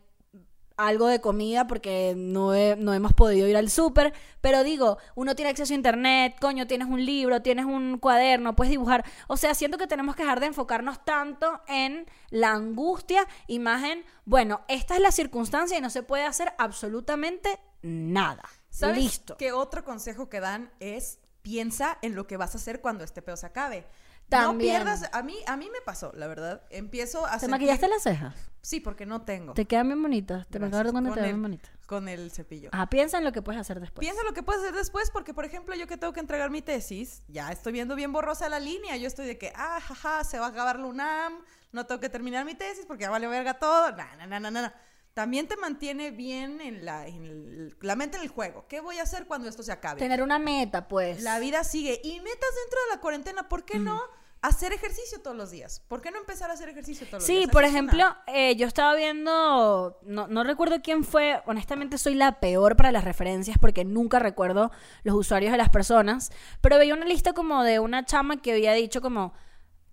algo 0.87 1.07
de 1.07 1.21
comida 1.21 1.67
porque 1.67 2.15
no, 2.17 2.55
he- 2.55 2.77
no 2.77 2.95
hemos 2.95 3.13
podido 3.13 3.47
ir 3.49 3.57
al 3.57 3.71
súper, 3.71 4.13
pero 4.41 4.63
digo, 4.65 4.99
uno 5.15 5.35
tiene 5.37 5.51
acceso 5.51 5.73
a 5.73 5.77
internet, 5.77 6.37
coño, 6.41 6.67
tienes 6.67 6.89
un 6.89 7.05
libro, 7.05 7.43
tienes 7.43 7.65
un 7.67 7.99
cuaderno, 7.99 8.57
puedes 8.57 8.71
dibujar, 8.71 9.05
o 9.29 9.37
sea, 9.37 9.55
siento 9.55 9.79
que 9.79 9.87
tenemos 9.87 10.17
que 10.17 10.23
dejar 10.23 10.41
de 10.41 10.47
enfocarnos 10.47 11.05
tanto 11.05 11.61
en 11.69 12.07
la 12.31 12.53
angustia, 12.53 13.27
imagen, 13.47 14.05
bueno, 14.25 14.63
esta 14.69 14.95
es 14.95 15.01
la 15.01 15.13
circunstancia 15.13 15.79
y 15.79 15.81
no 15.81 15.91
se 15.91 16.03
puede 16.03 16.25
hacer 16.25 16.53
absolutamente 16.59 17.59
nada. 17.83 18.43
¿Sabes 18.71 18.97
Listo. 18.99 19.37
qué 19.37 19.53
otro 19.53 19.85
consejo 19.85 20.29
que 20.29 20.41
dan 20.41 20.71
es 20.81 21.19
piensa 21.43 21.99
en 22.03 22.15
lo 22.15 22.27
que 22.27 22.37
vas 22.37 22.55
a 22.55 22.59
hacer 22.59 22.81
cuando 22.81 23.03
este 23.05 23.23
pedo 23.23 23.37
se 23.37 23.47
acabe? 23.47 23.87
También. 24.31 24.73
No 24.75 24.85
pierdas, 24.85 25.11
a 25.13 25.23
mí, 25.23 25.37
a 25.47 25.57
mí 25.57 25.69
me 25.71 25.81
pasó, 25.83 26.13
la 26.15 26.27
verdad. 26.27 26.63
Empiezo 26.71 27.27
a 27.27 27.33
¿Te 27.33 27.41
sentir- 27.41 27.51
maquillaste 27.51 27.89
las 27.89 28.03
cejas? 28.03 28.35
Sí, 28.63 28.81
porque 28.81 29.07
no 29.07 29.23
tengo. 29.23 29.55
Te 29.55 29.65
quedan 29.67 29.89
bien 29.89 30.03
bonitas. 30.03 30.47
Te 30.49 30.59
me 30.59 30.69
Gracias. 30.69 30.93
cuenta 30.93 31.01
que 31.01 31.05
Con 31.09 31.15
te 31.15 31.21
quedan 31.21 31.25
el- 31.25 31.33
bien 31.35 31.43
bonitas. 31.43 31.71
Con 31.87 32.09
el 32.09 32.31
cepillo. 32.31 32.71
Ah, 32.73 32.89
piensa 32.89 33.19
en 33.19 33.25
lo 33.25 33.33
que 33.33 33.43
puedes 33.43 33.61
hacer 33.61 33.81
después. 33.81 34.01
Piensa 34.07 34.23
lo 34.23 34.33
que 34.33 34.43
puedes 34.43 34.63
hacer 34.63 34.75
después, 34.75 35.11
porque 35.11 35.35
por 35.35 35.45
ejemplo, 35.45 35.75
yo 35.75 35.87
que 35.87 35.97
tengo 35.97 36.13
que 36.13 36.21
entregar 36.21 36.51
mi 36.51 36.63
tesis, 36.63 37.23
ya 37.29 37.51
estoy 37.51 37.73
viendo 37.73 37.97
bien 37.97 38.13
borrosa 38.13 38.49
la 38.49 38.61
línea. 38.61 38.97
Yo 38.97 39.07
estoy 39.09 39.27
de 39.27 39.39
que, 39.39 39.53
ah, 39.57 39.81
jaja, 39.81 40.23
se 40.25 40.39
va 40.39 40.47
a 40.47 40.49
acabar 40.51 40.79
la 40.79 40.87
UNAM, 40.87 41.43
no 41.73 41.87
tengo 41.87 42.01
que 42.01 42.09
terminar 42.09 42.45
mi 42.45 42.55
tesis 42.55 42.85
porque 42.87 43.03
ya 43.05 43.11
vale 43.11 43.27
verga 43.27 43.55
todo. 43.55 43.91
Na, 43.93 44.15
na, 44.17 44.27
na, 44.27 44.39
na, 44.41 44.51
na. 44.51 44.75
También 45.15 45.49
te 45.49 45.57
mantiene 45.57 46.13
bien 46.13 46.61
en 46.61 46.85
la, 46.85 47.09
en 47.09 47.25
el- 47.25 47.77
la 47.81 47.97
mente 47.97 48.17
en 48.19 48.23
el 48.23 48.29
juego. 48.29 48.67
¿Qué 48.69 48.81
voy 48.81 48.99
a 48.99 49.03
hacer 49.03 49.27
cuando 49.27 49.49
esto 49.49 49.63
se 49.65 49.73
acabe? 49.73 49.99
Tener 49.99 50.23
una 50.23 50.39
meta, 50.39 50.87
pues. 50.87 51.23
La 51.23 51.41
vida 51.41 51.65
sigue. 51.65 52.01
Y 52.05 52.21
metas 52.21 52.51
dentro 52.63 52.79
de 52.89 52.95
la 52.95 53.01
cuarentena, 53.01 53.49
¿por 53.49 53.65
qué 53.65 53.79
no 53.81 54.01
hacer 54.43 54.73
ejercicio 54.73 55.21
todos 55.21 55.37
los 55.37 55.51
días? 55.51 55.83
¿Por 55.89 56.01
qué 56.01 56.11
no 56.11 56.19
empezar 56.19 56.51
a 56.51 56.55
hacer 56.55 56.69
ejercicio 56.69 57.07
todos 57.07 57.23
los 57.23 57.27
días? 57.27 57.43
Sí, 57.43 57.47
por 57.49 57.65
ejemplo, 57.65 58.05
eh, 58.27 58.57
yo 58.57 58.67
estaba 58.67 58.95
viendo, 58.95 59.99
no, 60.03 60.27
no 60.29 60.45
recuerdo 60.45 60.81
quién 60.83 61.05
fue, 61.05 61.43
honestamente 61.47 61.99
soy 61.99 62.15
la 62.15 62.41
peor 62.41 62.77
para 62.77 62.93
las 62.93 63.05
referencias 63.05 63.59
porque 63.59 63.85
nunca 63.85 64.19
recuerdo 64.19 64.71
los 65.03 65.15
usuarios 65.15 65.53
de 65.53 65.59
las 65.59 65.69
personas, 65.69 66.31
pero 66.61 66.79
veía 66.79 66.95
una 66.95 67.05
lista 67.07 67.33
como 67.33 67.63
de 67.63 67.79
una 67.81 68.05
chama 68.05 68.41
que 68.41 68.53
había 68.53 68.73
dicho 68.73 69.01
como, 69.01 69.35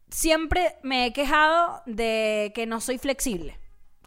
siempre 0.10 0.78
me 0.84 1.06
he 1.06 1.14
quejado 1.14 1.82
de 1.86 2.52
que 2.56 2.66
no 2.66 2.82
soy 2.82 2.98
flexible. 2.98 3.60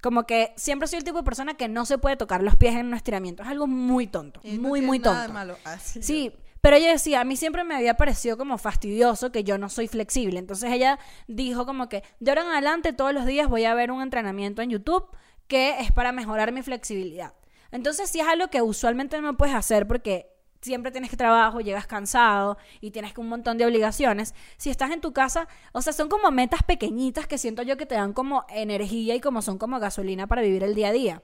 Como 0.02 0.24
que 0.24 0.54
siempre 0.56 0.88
soy 0.88 0.98
el 1.00 1.04
tipo 1.04 1.18
de 1.18 1.24
persona 1.24 1.54
que 1.54 1.68
no 1.68 1.84
se 1.84 1.98
puede 1.98 2.16
tocar 2.16 2.42
los 2.42 2.56
pies 2.56 2.74
en 2.74 2.86
un 2.86 2.94
estiramiento. 2.94 3.42
Es 3.42 3.50
algo 3.50 3.66
muy 3.66 4.06
tonto. 4.06 4.40
Y 4.42 4.56
no 4.56 4.68
muy, 4.68 4.80
muy 4.80 4.98
nada 4.98 5.16
tonto. 5.16 5.28
de 5.28 5.34
malo. 5.34 5.58
Así 5.64 6.02
Sí, 6.02 6.32
pero 6.60 6.76
ella 6.76 6.90
decía, 6.90 7.20
a 7.20 7.24
mí 7.24 7.36
siempre 7.36 7.64
me 7.64 7.74
había 7.74 7.94
parecido 7.94 8.36
como 8.36 8.58
fastidioso 8.58 9.32
que 9.32 9.44
yo 9.44 9.58
no 9.58 9.68
soy 9.68 9.88
flexible. 9.88 10.38
Entonces 10.38 10.70
ella 10.72 10.98
dijo 11.26 11.66
como 11.66 11.88
que 11.88 12.02
de 12.18 12.30
ahora 12.30 12.42
en 12.42 12.48
adelante 12.48 12.92
todos 12.92 13.14
los 13.14 13.26
días 13.26 13.48
voy 13.48 13.64
a 13.64 13.74
ver 13.74 13.90
un 13.90 14.02
entrenamiento 14.02 14.62
en 14.62 14.70
YouTube 14.70 15.06
que 15.46 15.80
es 15.80 15.92
para 15.92 16.12
mejorar 16.12 16.52
mi 16.52 16.62
flexibilidad. 16.62 17.34
Entonces 17.72 18.10
sí 18.10 18.20
es 18.20 18.26
algo 18.26 18.48
que 18.48 18.62
usualmente 18.62 19.20
no 19.20 19.36
puedes 19.36 19.54
hacer 19.54 19.86
porque 19.86 20.30
siempre 20.60 20.92
tienes 20.92 21.10
que 21.10 21.16
trabajo, 21.16 21.60
llegas 21.60 21.86
cansado 21.86 22.58
y 22.80 22.90
tienes 22.90 23.16
un 23.16 23.28
montón 23.28 23.58
de 23.58 23.64
obligaciones. 23.64 24.34
Si 24.56 24.70
estás 24.70 24.90
en 24.90 25.00
tu 25.00 25.12
casa, 25.12 25.48
o 25.72 25.82
sea, 25.82 25.92
son 25.92 26.08
como 26.08 26.30
metas 26.30 26.62
pequeñitas 26.62 27.26
que 27.26 27.38
siento 27.38 27.62
yo 27.62 27.76
que 27.76 27.86
te 27.86 27.94
dan 27.94 28.12
como 28.12 28.44
energía 28.48 29.14
y 29.14 29.20
como 29.20 29.42
son 29.42 29.58
como 29.58 29.80
gasolina 29.80 30.26
para 30.26 30.42
vivir 30.42 30.62
el 30.62 30.74
día 30.74 30.88
a 30.88 30.92
día. 30.92 31.22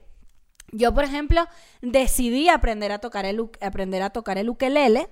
Yo, 0.71 0.93
por 0.93 1.03
ejemplo, 1.03 1.45
decidí 1.81 2.49
aprender 2.49 2.91
a 2.91 2.99
tocar 2.99 3.25
el, 3.25 3.49
aprender 3.61 4.01
a 4.01 4.09
tocar 4.09 4.37
el 4.37 4.49
ukelele. 4.49 5.09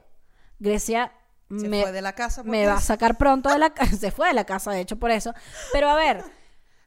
Grecia 0.60 1.12
Se 1.50 1.68
me, 1.70 1.82
fue 1.82 1.92
de 1.92 2.02
la 2.02 2.14
casa. 2.14 2.44
me 2.44 2.50
porque- 2.50 2.68
va 2.68 2.74
a 2.76 2.82
sacar 2.82 3.18
pronto 3.18 3.50
de 3.50 3.60
la 3.60 3.70
casa. 3.74 3.96
Se 3.98 4.12
fue 4.12 4.28
de 4.28 4.34
la 4.34 4.46
casa, 4.46 4.72
de 4.72 4.82
hecho, 4.82 4.98
por 4.98 5.12
eso. 5.12 5.34
Pero 5.74 5.90
a 5.90 5.96
ver, 5.96 6.24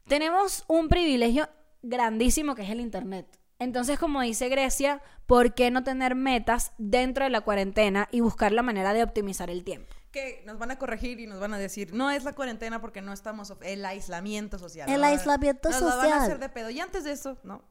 tenemos 0.07 0.63
un 0.67 0.87
privilegio 0.89 1.49
grandísimo 1.81 2.55
que 2.55 2.63
es 2.63 2.69
el 2.69 2.79
Internet. 2.81 3.27
Entonces, 3.59 3.99
como 3.99 4.21
dice 4.21 4.47
Grecia, 4.47 5.01
¿por 5.27 5.53
qué 5.53 5.69
no 5.69 5.83
tener 5.83 6.15
metas 6.15 6.71
dentro 6.77 7.25
de 7.25 7.29
la 7.29 7.41
cuarentena 7.41 8.07
y 8.11 8.21
buscar 8.21 8.53
la 8.53 8.61
manera 8.61 8.93
de 8.93 9.03
optimizar 9.03 9.49
el 9.49 9.63
tiempo? 9.63 9.93
que 10.11 10.41
nos 10.43 10.57
van 10.57 10.71
a 10.71 10.79
corregir 10.79 11.19
y 11.19 11.27
nos 11.27 11.39
van 11.39 11.53
a 11.53 11.59
decir, 11.59 11.93
no 11.93 12.09
es 12.09 12.23
la 12.23 12.33
cuarentena 12.33 12.81
porque 12.81 12.99
no 12.99 13.13
estamos, 13.13 13.53
el 13.61 13.85
aislamiento 13.85 14.57
social. 14.57 14.89
El 14.89 15.01
Nos 15.01 15.09
aislamiento 15.11 15.69
nos 15.69 15.81
la 15.81 15.87
van 15.87 15.97
a 15.99 16.01
social. 16.01 16.21
hacer 16.23 16.39
de 16.39 16.49
pedo. 16.49 16.71
Y 16.71 16.79
antes 16.79 17.03
de 17.03 17.11
eso, 17.11 17.37
¿no? 17.43 17.61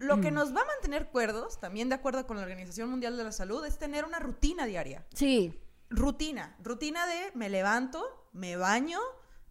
Lo 0.00 0.20
que 0.20 0.30
nos 0.30 0.54
va 0.54 0.62
a 0.62 0.66
mantener 0.66 1.08
cuerdos, 1.08 1.60
también 1.60 1.88
de 1.88 1.96
acuerdo 1.96 2.26
con 2.26 2.36
la 2.36 2.42
Organización 2.42 2.88
Mundial 2.88 3.16
de 3.16 3.24
la 3.24 3.32
Salud, 3.32 3.64
es 3.64 3.78
tener 3.78 4.04
una 4.04 4.18
rutina 4.18 4.66
diaria. 4.66 5.04
Sí, 5.14 5.58
Rutina. 5.92 6.56
Rutina 6.62 7.06
de 7.06 7.32
me 7.34 7.48
levanto, 7.50 8.28
me 8.32 8.56
baño, 8.56 8.98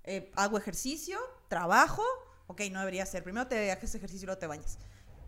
eh, 0.04 0.32
hago 0.36 0.58
ejercicio, 0.58 1.20
trabajo. 1.48 2.04
Ok, 2.48 2.62
no 2.72 2.80
debería 2.80 3.06
ser. 3.06 3.24
Primero 3.24 3.48
te 3.48 3.72
haces 3.72 3.96
ejercicio 3.96 4.26
y 4.26 4.28
luego 4.28 4.40
te 4.40 4.48
bañas. 4.48 4.78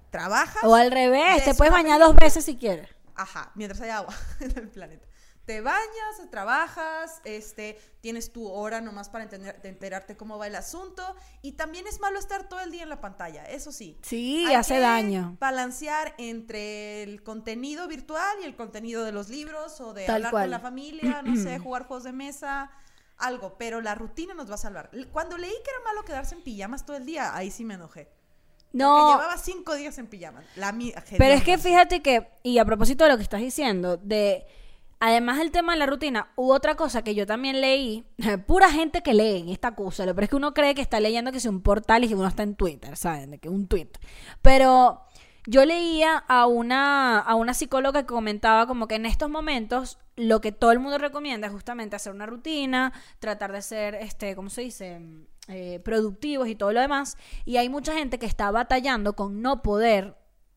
Trabajas. 0.09 0.63
o 0.63 0.75
al 0.75 0.91
revés, 0.91 1.43
te 1.43 1.55
puedes 1.55 1.73
bañar 1.73 1.99
dos 1.99 2.15
veces 2.15 2.45
si 2.45 2.57
quieres. 2.57 2.89
Ajá, 3.15 3.51
mientras 3.55 3.81
haya 3.81 3.97
agua 3.97 4.15
en 4.39 4.57
el 4.57 4.69
planeta. 4.69 5.07
Te 5.45 5.59
bañas, 5.59 6.29
trabajas, 6.31 7.19
este, 7.25 7.77
tienes 7.99 8.31
tu 8.31 8.47
hora 8.49 8.79
nomás 8.79 9.09
para 9.09 9.25
entender- 9.25 9.61
de 9.61 9.67
enterarte 9.69 10.15
cómo 10.15 10.37
va 10.37 10.47
el 10.47 10.55
asunto. 10.55 11.03
Y 11.41 11.53
también 11.53 11.85
es 11.85 11.99
malo 11.99 12.17
estar 12.17 12.47
todo 12.47 12.61
el 12.61 12.71
día 12.71 12.83
en 12.83 12.89
la 12.89 13.01
pantalla, 13.01 13.43
eso 13.45 13.71
sí. 13.73 13.97
Sí, 14.03 14.45
Hay 14.47 14.55
hace 14.55 14.75
que 14.75 14.79
daño. 14.79 15.35
Balancear 15.41 16.15
entre 16.17 17.03
el 17.03 17.23
contenido 17.23 17.87
virtual 17.89 18.37
y 18.41 18.45
el 18.45 18.55
contenido 18.55 19.03
de 19.03 19.11
los 19.11 19.27
libros 19.29 19.81
o 19.81 19.93
de 19.93 20.05
Tal 20.05 20.15
hablar 20.15 20.31
cual. 20.31 20.43
con 20.45 20.51
la 20.51 20.59
familia, 20.59 21.21
no 21.21 21.35
sé, 21.35 21.59
jugar 21.59 21.87
juegos 21.87 22.05
de 22.05 22.13
mesa, 22.13 22.71
algo. 23.17 23.57
Pero 23.57 23.81
la 23.81 23.95
rutina 23.95 24.33
nos 24.33 24.49
va 24.49 24.55
a 24.55 24.57
salvar. 24.57 24.91
Cuando 25.11 25.37
leí 25.37 25.51
que 25.51 25.71
era 25.71 25.83
malo 25.83 26.05
quedarse 26.05 26.35
en 26.35 26.41
pijamas 26.43 26.85
todo 26.85 26.95
el 26.95 27.05
día, 27.05 27.35
ahí 27.35 27.51
sí 27.51 27.65
me 27.65 27.73
enojé. 27.73 28.05
Porque 28.05 28.77
No, 28.77 29.11
llevaba 29.11 29.37
cinco 29.37 29.75
días 29.75 29.97
en 29.97 30.07
pijamas. 30.07 30.45
La 30.55 30.71
mi- 30.71 30.93
Pero 31.17 31.33
es 31.35 31.43
que 31.43 31.57
fíjate 31.57 32.01
que, 32.01 32.29
y 32.43 32.57
a 32.59 32.65
propósito 32.65 33.03
de 33.03 33.11
lo 33.11 33.17
que 33.17 33.23
estás 33.23 33.41
diciendo, 33.41 33.97
de 33.97 34.47
además 35.05 35.37
del 35.37 35.51
tema 35.51 35.73
de 35.73 35.79
la 35.79 35.85
rutina, 35.85 36.29
hubo 36.37 36.53
otra 36.53 36.75
cosa 36.75 37.03
que 37.03 37.13
yo 37.13 37.25
también 37.25 37.59
leí, 37.59 38.05
pura 38.47 38.71
gente 38.71 39.01
que 39.01 39.13
lee 39.13 39.39
en 39.39 39.49
esta 39.49 39.75
cosa, 39.75 40.05
pero 40.05 40.21
es 40.21 40.29
que 40.29 40.37
uno 40.37 40.53
cree 40.53 40.75
que 40.75 40.81
está 40.81 41.01
leyendo 41.01 41.33
que 41.33 41.39
es 41.39 41.45
un 41.45 41.61
portal 41.61 42.05
y 42.05 42.07
que 42.07 42.15
uno 42.15 42.25
está 42.25 42.43
en 42.43 42.55
Twitter, 42.55 42.95
¿saben? 42.95 43.37
Que 43.37 43.49
un 43.49 43.67
tweet. 43.67 43.89
Pero 44.41 45.01
yo 45.45 45.65
leía 45.65 46.17
a 46.17 46.47
una, 46.47 47.19
a 47.19 47.35
una 47.35 47.53
psicóloga 47.53 48.03
que 48.03 48.07
comentaba 48.07 48.65
como 48.65 48.87
que 48.87 48.95
en 48.95 49.05
estos 49.05 49.29
momentos 49.29 49.99
lo 50.15 50.39
que 50.39 50.53
todo 50.53 50.71
el 50.71 50.79
mundo 50.79 50.97
recomienda 50.97 51.47
es 51.47 51.53
justamente 51.53 51.97
hacer 51.97 52.13
una 52.13 52.25
rutina, 52.25 52.93
tratar 53.19 53.51
de 53.51 53.61
ser, 53.61 53.95
este, 53.95 54.37
¿cómo 54.37 54.49
se 54.49 54.61
dice? 54.61 55.01
Eh, 55.49 55.81
productivos 55.83 56.47
y 56.47 56.55
todo 56.55 56.71
lo 56.71 56.79
demás. 56.79 57.17
Y 57.43 57.57
hay 57.57 57.67
mucha 57.67 57.93
gente 57.93 58.19
que 58.19 58.25
está 58.25 58.51
batallando 58.51 59.17
con 59.17 59.41
no 59.41 59.61
poder 59.63 60.15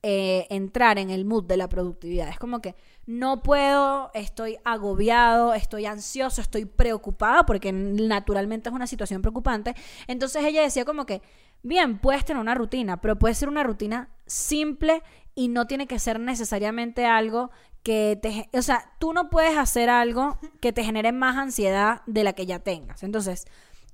eh, 0.08 0.46
entrar 0.50 1.00
en 1.00 1.10
el 1.10 1.24
mood 1.24 1.42
de 1.46 1.56
la 1.56 1.68
productividad. 1.68 2.28
Es 2.28 2.38
como 2.38 2.60
que 2.60 2.76
no 3.06 3.42
puedo, 3.42 4.10
estoy 4.14 4.58
agobiado, 4.64 5.54
estoy 5.54 5.86
ansioso, 5.86 6.40
estoy 6.40 6.64
preocupada, 6.64 7.44
porque 7.46 7.72
naturalmente 7.72 8.68
es 8.68 8.74
una 8.74 8.86
situación 8.86 9.22
preocupante. 9.22 9.74
Entonces 10.08 10.44
ella 10.44 10.62
decía 10.62 10.84
como 10.84 11.06
que, 11.06 11.22
bien, 11.62 11.98
puedes 11.98 12.24
tener 12.24 12.40
una 12.40 12.54
rutina, 12.54 13.00
pero 13.00 13.18
puede 13.18 13.34
ser 13.34 13.48
una 13.48 13.62
rutina 13.62 14.10
simple 14.26 15.02
y 15.34 15.48
no 15.48 15.66
tiene 15.66 15.86
que 15.86 15.98
ser 15.98 16.18
necesariamente 16.18 17.06
algo 17.06 17.50
que 17.82 18.18
te... 18.20 18.48
O 18.58 18.62
sea, 18.62 18.92
tú 18.98 19.12
no 19.12 19.30
puedes 19.30 19.56
hacer 19.56 19.88
algo 19.88 20.38
que 20.60 20.72
te 20.72 20.82
genere 20.82 21.12
más 21.12 21.36
ansiedad 21.36 22.02
de 22.06 22.24
la 22.24 22.32
que 22.32 22.46
ya 22.46 22.58
tengas. 22.58 23.02
Entonces... 23.02 23.46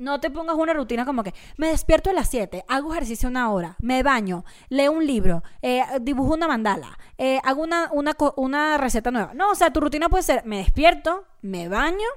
No 0.02 0.18
te 0.20 0.30
pongas 0.30 0.56
una 0.56 0.72
rutina 0.72 1.04
como 1.04 1.22
que 1.22 1.32
me 1.56 1.68
despierto 1.68 2.10
a 2.10 2.12
las 2.12 2.28
7, 2.28 2.64
hago 2.66 2.92
ejercicio 2.92 3.28
una 3.28 3.50
hora, 3.52 3.76
me 3.78 4.02
baño, 4.02 4.44
leo 4.68 4.90
un 4.90 5.06
libro, 5.06 5.44
eh, 5.62 5.84
dibujo 6.00 6.34
una 6.34 6.48
mandala, 6.48 6.98
eh, 7.18 7.40
hago 7.44 7.62
una, 7.62 7.88
una, 7.92 8.16
una 8.36 8.78
receta 8.78 9.12
nueva. 9.12 9.32
No, 9.34 9.52
o 9.52 9.54
sea, 9.54 9.72
tu 9.72 9.80
rutina 9.80 10.08
puede 10.08 10.24
ser, 10.24 10.44
me 10.44 10.58
despierto, 10.58 11.24
me 11.40 11.68
baño, 11.68 12.08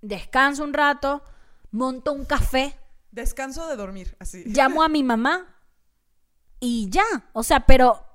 descanso 0.00 0.64
un 0.64 0.74
rato, 0.74 1.22
monto 1.70 2.12
un 2.12 2.24
café, 2.24 2.76
Descanso 3.12 3.68
de 3.68 3.76
dormir, 3.76 4.16
así. 4.18 4.42
llamo 4.46 4.82
a 4.82 4.88
mi 4.88 5.02
mamá 5.02 5.46
y 6.58 6.88
ya. 6.90 7.04
O 7.34 7.42
sea, 7.42 7.60
pero 7.66 8.11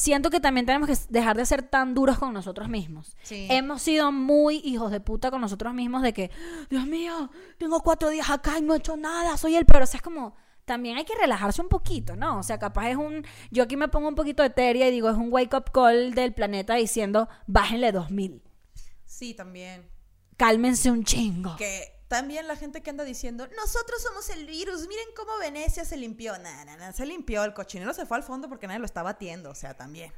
siento 0.00 0.30
que 0.30 0.40
también 0.40 0.64
tenemos 0.64 0.88
que 0.88 0.96
dejar 1.10 1.36
de 1.36 1.44
ser 1.44 1.62
tan 1.62 1.92
duros 1.94 2.18
con 2.18 2.32
nosotros 2.32 2.70
mismos. 2.70 3.14
Sí. 3.22 3.46
Hemos 3.50 3.82
sido 3.82 4.12
muy 4.12 4.56
hijos 4.64 4.90
de 4.90 4.98
puta 4.98 5.30
con 5.30 5.42
nosotros 5.42 5.74
mismos 5.74 6.00
de 6.00 6.14
que, 6.14 6.30
Dios 6.70 6.86
mío, 6.86 7.30
tengo 7.58 7.80
cuatro 7.80 8.08
días 8.08 8.30
acá 8.30 8.58
y 8.58 8.62
no 8.62 8.72
he 8.72 8.78
hecho 8.78 8.96
nada, 8.96 9.36
soy 9.36 9.56
el 9.56 9.66
peor. 9.66 9.82
O 9.82 9.86
sea, 9.86 9.98
es 9.98 10.02
como, 10.02 10.34
también 10.64 10.96
hay 10.96 11.04
que 11.04 11.14
relajarse 11.20 11.60
un 11.60 11.68
poquito, 11.68 12.16
¿no? 12.16 12.38
O 12.38 12.42
sea, 12.42 12.58
capaz 12.58 12.88
es 12.88 12.96
un, 12.96 13.26
yo 13.50 13.62
aquí 13.62 13.76
me 13.76 13.88
pongo 13.88 14.08
un 14.08 14.14
poquito 14.14 14.42
etérea 14.42 14.88
y 14.88 14.90
digo, 14.90 15.10
es 15.10 15.16
un 15.16 15.30
wake 15.30 15.54
up 15.54 15.70
call 15.70 16.14
del 16.14 16.32
planeta 16.32 16.76
diciendo, 16.76 17.28
bájenle 17.46 17.92
2000, 17.92 18.42
Sí, 19.04 19.34
también. 19.34 19.86
Cálmense 20.40 20.90
un 20.90 21.04
chingo. 21.04 21.54
Que 21.56 22.02
también 22.08 22.48
la 22.48 22.56
gente 22.56 22.80
que 22.82 22.88
anda 22.88 23.04
diciendo, 23.04 23.46
nosotros 23.56 24.02
somos 24.02 24.30
el 24.30 24.46
virus, 24.46 24.88
miren 24.88 25.04
cómo 25.14 25.36
Venecia 25.38 25.84
se 25.84 25.98
limpió. 25.98 26.38
Nada, 26.38 26.64
nada, 26.64 26.92
se 26.94 27.04
limpió, 27.04 27.44
el 27.44 27.52
cochinero 27.52 27.92
se 27.92 28.06
fue 28.06 28.16
al 28.16 28.22
fondo 28.22 28.48
porque 28.48 28.66
nadie 28.66 28.78
lo 28.80 28.86
está 28.86 29.02
batiendo, 29.02 29.50
o 29.50 29.54
sea, 29.54 29.74
también. 29.74 30.10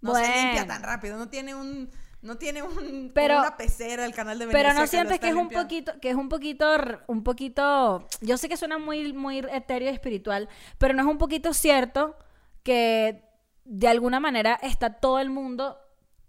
No 0.00 0.14
se 0.14 0.22
limpia 0.22 0.66
tan 0.66 0.82
rápido, 0.82 1.18
no 1.18 1.28
tiene 1.28 1.54
un, 1.54 1.90
no 2.22 2.38
tiene 2.38 2.62
un, 2.62 3.10
Pero- 3.14 3.38
una 3.38 3.58
pecera 3.58 4.06
el 4.06 4.14
canal 4.14 4.38
de 4.38 4.46
Venecia. 4.46 4.70
Pero 4.70 4.80
no 4.80 4.86
sientes 4.86 5.20
que 5.20 5.28
es 5.28 5.34
un 5.34 5.50
poquito, 5.50 6.00
que 6.00 6.08
es 6.08 6.16
un 6.16 6.30
poquito, 6.30 6.74
un 7.06 7.22
poquito, 7.22 8.08
yo 8.22 8.38
sé 8.38 8.48
que 8.48 8.56
suena 8.56 8.78
muy, 8.78 9.12
muy 9.12 9.38
etéreo 9.38 9.90
y 9.90 9.94
espiritual, 9.94 10.48
pero 10.78 10.94
no 10.94 11.02
es 11.02 11.08
un 11.08 11.18
poquito 11.18 11.52
cierto 11.52 12.16
que 12.62 13.22
de 13.64 13.88
alguna 13.88 14.20
manera 14.20 14.58
está 14.62 14.94
todo 14.94 15.18
el 15.18 15.28
mundo 15.28 15.78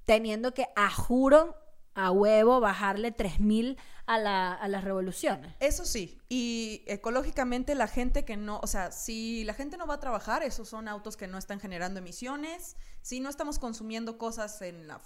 teniendo 0.06 0.54
que, 0.54 0.68
a 0.76 0.90
juro, 0.90 1.56
a 1.98 2.12
huevo, 2.12 2.60
bajarle 2.60 3.12
3000 3.12 3.78
a, 4.06 4.18
la, 4.20 4.54
a 4.54 4.68
las 4.68 4.84
revoluciones. 4.84 5.54
Eso 5.60 5.84
sí, 5.84 6.22
y 6.30 6.84
ecológicamente 6.86 7.76
la 7.76 7.88
gente 7.88 8.24
que 8.24 8.38
no, 8.38 8.60
o 8.62 8.68
sea, 8.68 8.92
si 8.92 9.44
la 9.44 9.54
gente 9.54 9.78
no 9.78 9.88
va 9.88 9.96
a 9.96 10.00
trabajar, 10.00 10.44
esos 10.44 10.70
son 10.70 10.88
autos 10.88 11.18
que 11.18 11.28
no 11.28 11.38
están 11.38 11.60
generando 11.60 12.00
emisiones, 12.00 12.78
si 13.02 13.20
no 13.20 13.30
estamos 13.30 13.60
consumiendo 13.60 14.18
cosas 14.18 14.62
en 14.62 14.88
la 14.88 15.02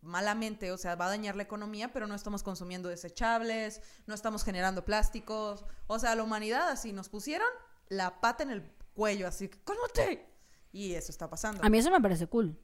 malamente, 0.00 0.72
o 0.72 0.78
sea, 0.78 0.94
va 0.94 1.06
a 1.06 1.10
dañar 1.10 1.36
la 1.36 1.42
economía, 1.42 1.92
pero 1.92 2.06
no 2.06 2.14
estamos 2.14 2.42
consumiendo 2.42 2.88
desechables, 2.88 3.80
no 4.06 4.14
estamos 4.14 4.42
generando 4.44 4.84
plásticos, 4.84 5.64
o 5.86 5.98
sea, 5.98 6.14
la 6.14 6.22
humanidad 6.22 6.68
así 6.70 6.92
nos 6.92 7.08
pusieron 7.08 7.48
la 7.88 8.20
pata 8.20 8.42
en 8.44 8.50
el 8.50 8.62
cuello, 8.94 9.28
así 9.28 9.48
que 9.48 9.58
cálmate. 9.62 10.26
Y 10.72 10.94
eso 10.94 11.12
está 11.12 11.28
pasando. 11.30 11.62
A 11.64 11.68
mí 11.68 11.78
eso 11.78 11.90
me 11.90 12.00
parece 12.00 12.26
cool. 12.26 12.58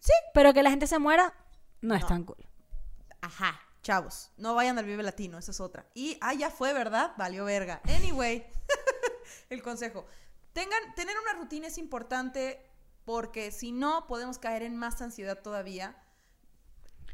Sí. 0.00 0.12
Pero 0.32 0.52
que 0.52 0.62
la 0.62 0.70
gente 0.70 0.86
se 0.86 0.98
muera 0.98 1.32
no, 1.80 1.94
es 1.94 2.00
No. 2.02 2.08
tan 2.08 2.24
cool. 2.24 2.44
Ajá, 3.24 3.58
chavos, 3.82 4.30
no 4.36 4.54
vayan 4.54 4.78
al 4.78 4.84
Vive 4.84 5.02
Latino, 5.02 5.38
esa 5.38 5.50
es 5.50 5.58
otra. 5.58 5.86
Y, 5.94 6.18
ah, 6.20 6.34
ya 6.34 6.50
fue, 6.50 6.74
¿verdad? 6.74 7.12
Valió 7.16 7.46
verga. 7.46 7.80
Anyway, 7.84 8.46
el 9.48 9.62
consejo. 9.62 10.06
Tengan, 10.52 10.94
tener 10.94 11.16
una 11.18 11.40
rutina 11.40 11.68
es 11.68 11.78
importante 11.78 12.70
porque 13.06 13.50
si 13.50 13.72
no, 13.72 14.06
podemos 14.06 14.36
caer 14.38 14.62
en 14.62 14.76
más 14.76 15.00
ansiedad 15.00 15.40
todavía. 15.40 15.96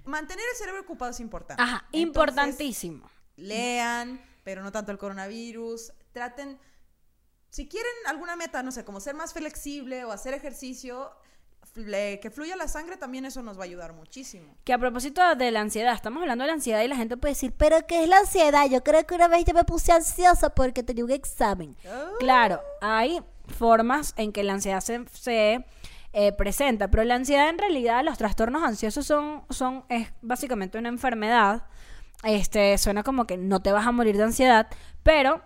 Mantener 0.04 0.44
el 0.50 0.58
cerebro 0.58 0.82
ocupado 0.82 1.12
es 1.12 1.20
importante. 1.20 1.62
Ajá, 1.62 1.86
Entonces, 1.92 2.00
importantísimo. 2.02 3.08
lean, 3.36 4.20
pero 4.42 4.64
no 4.64 4.72
tanto 4.72 4.90
el 4.90 4.98
coronavirus. 4.98 5.92
Traten, 6.12 6.58
si 7.50 7.68
quieren 7.68 7.92
alguna 8.06 8.34
meta, 8.34 8.64
no 8.64 8.72
sé, 8.72 8.84
como 8.84 8.98
ser 8.98 9.14
más 9.14 9.32
flexible 9.32 10.04
o 10.04 10.10
hacer 10.10 10.34
ejercicio, 10.34 11.12
que 11.74 12.30
fluya 12.32 12.56
la 12.56 12.68
sangre, 12.68 12.96
también 12.96 13.24
eso 13.24 13.42
nos 13.42 13.56
va 13.58 13.62
a 13.62 13.64
ayudar 13.64 13.92
muchísimo. 13.92 14.54
Que 14.64 14.72
a 14.72 14.78
propósito 14.78 15.22
de 15.34 15.50
la 15.50 15.60
ansiedad, 15.60 15.94
estamos 15.94 16.20
hablando 16.22 16.44
de 16.44 16.48
la 16.48 16.54
ansiedad 16.54 16.82
y 16.82 16.88
la 16.88 16.96
gente 16.96 17.16
puede 17.16 17.32
decir, 17.32 17.52
pero 17.56 17.86
¿qué 17.86 18.02
es 18.02 18.08
la 18.08 18.18
ansiedad? 18.18 18.68
Yo 18.68 18.82
creo 18.82 19.06
que 19.06 19.14
una 19.14 19.28
vez 19.28 19.44
yo 19.44 19.54
me 19.54 19.64
puse 19.64 19.92
ansiosa 19.92 20.50
porque 20.50 20.82
tenía 20.82 21.04
un 21.04 21.10
examen. 21.10 21.76
Claro, 22.18 22.60
hay 22.80 23.20
formas 23.46 24.14
en 24.16 24.32
que 24.32 24.44
la 24.44 24.54
ansiedad 24.54 24.80
se, 24.80 25.04
se, 25.12 25.64
eh, 26.12 26.32
presenta, 26.32 26.88
pero 26.88 27.04
la 27.04 27.14
ansiedad 27.14 27.48
en 27.48 27.58
realidad, 27.58 28.04
los 28.04 28.18
trastornos 28.18 28.64
ansiosos 28.64 29.06
son, 29.06 29.44
son 29.50 29.84
es 29.88 30.08
básicamente 30.22 30.78
una 30.78 30.88
enfermedad. 30.88 31.64
Este, 32.24 32.76
suena 32.78 33.02
como 33.02 33.26
que 33.26 33.36
no 33.36 33.62
te 33.62 33.72
vas 33.72 33.86
a 33.86 33.92
morir 33.92 34.16
de 34.16 34.24
ansiedad, 34.24 34.66
pero 35.02 35.40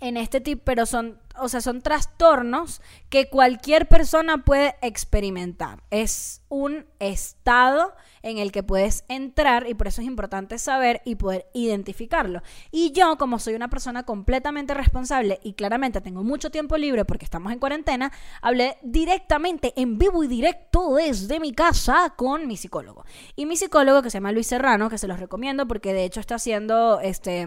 en 0.00 0.16
este 0.16 0.40
tipo, 0.40 0.62
pero 0.64 0.86
son, 0.86 1.18
o 1.38 1.48
sea, 1.48 1.60
son 1.60 1.82
trastornos 1.82 2.80
que 3.12 3.28
cualquier 3.28 3.88
persona 3.88 4.38
puede 4.38 4.74
experimentar. 4.80 5.82
Es 5.90 6.40
un 6.48 6.86
estado 6.98 7.92
en 8.22 8.38
el 8.38 8.52
que 8.52 8.62
puedes 8.62 9.04
entrar 9.06 9.68
y 9.68 9.74
por 9.74 9.86
eso 9.86 10.00
es 10.00 10.06
importante 10.06 10.56
saber 10.56 11.02
y 11.04 11.16
poder 11.16 11.44
identificarlo. 11.52 12.40
Y 12.70 12.92
yo, 12.92 13.18
como 13.18 13.38
soy 13.38 13.52
una 13.52 13.68
persona 13.68 14.04
completamente 14.04 14.72
responsable 14.72 15.40
y 15.42 15.52
claramente 15.52 16.00
tengo 16.00 16.24
mucho 16.24 16.50
tiempo 16.50 16.78
libre 16.78 17.04
porque 17.04 17.26
estamos 17.26 17.52
en 17.52 17.58
cuarentena, 17.58 18.10
hablé 18.40 18.78
directamente 18.80 19.74
en 19.76 19.98
vivo 19.98 20.24
y 20.24 20.28
directo 20.28 20.94
desde 20.94 21.38
mi 21.38 21.52
casa 21.52 22.14
con 22.16 22.46
mi 22.48 22.56
psicólogo. 22.56 23.04
Y 23.36 23.44
mi 23.44 23.56
psicólogo 23.56 24.00
que 24.00 24.08
se 24.08 24.16
llama 24.16 24.32
Luis 24.32 24.46
Serrano, 24.46 24.88
que 24.88 24.96
se 24.96 25.06
los 25.06 25.20
recomiendo 25.20 25.68
porque 25.68 25.92
de 25.92 26.04
hecho 26.04 26.20
está 26.20 26.36
haciendo 26.36 26.98
este 27.00 27.46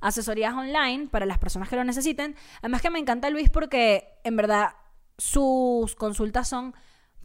asesorías 0.00 0.54
online 0.54 1.08
para 1.10 1.26
las 1.26 1.38
personas 1.38 1.68
que 1.68 1.74
lo 1.74 1.82
necesiten. 1.82 2.36
Además 2.60 2.82
que 2.82 2.90
me 2.90 3.00
encanta 3.00 3.30
Luis 3.30 3.50
porque 3.50 4.20
en 4.22 4.36
verdad 4.36 4.74
sus 5.22 5.94
consultas 5.94 6.48
son 6.48 6.74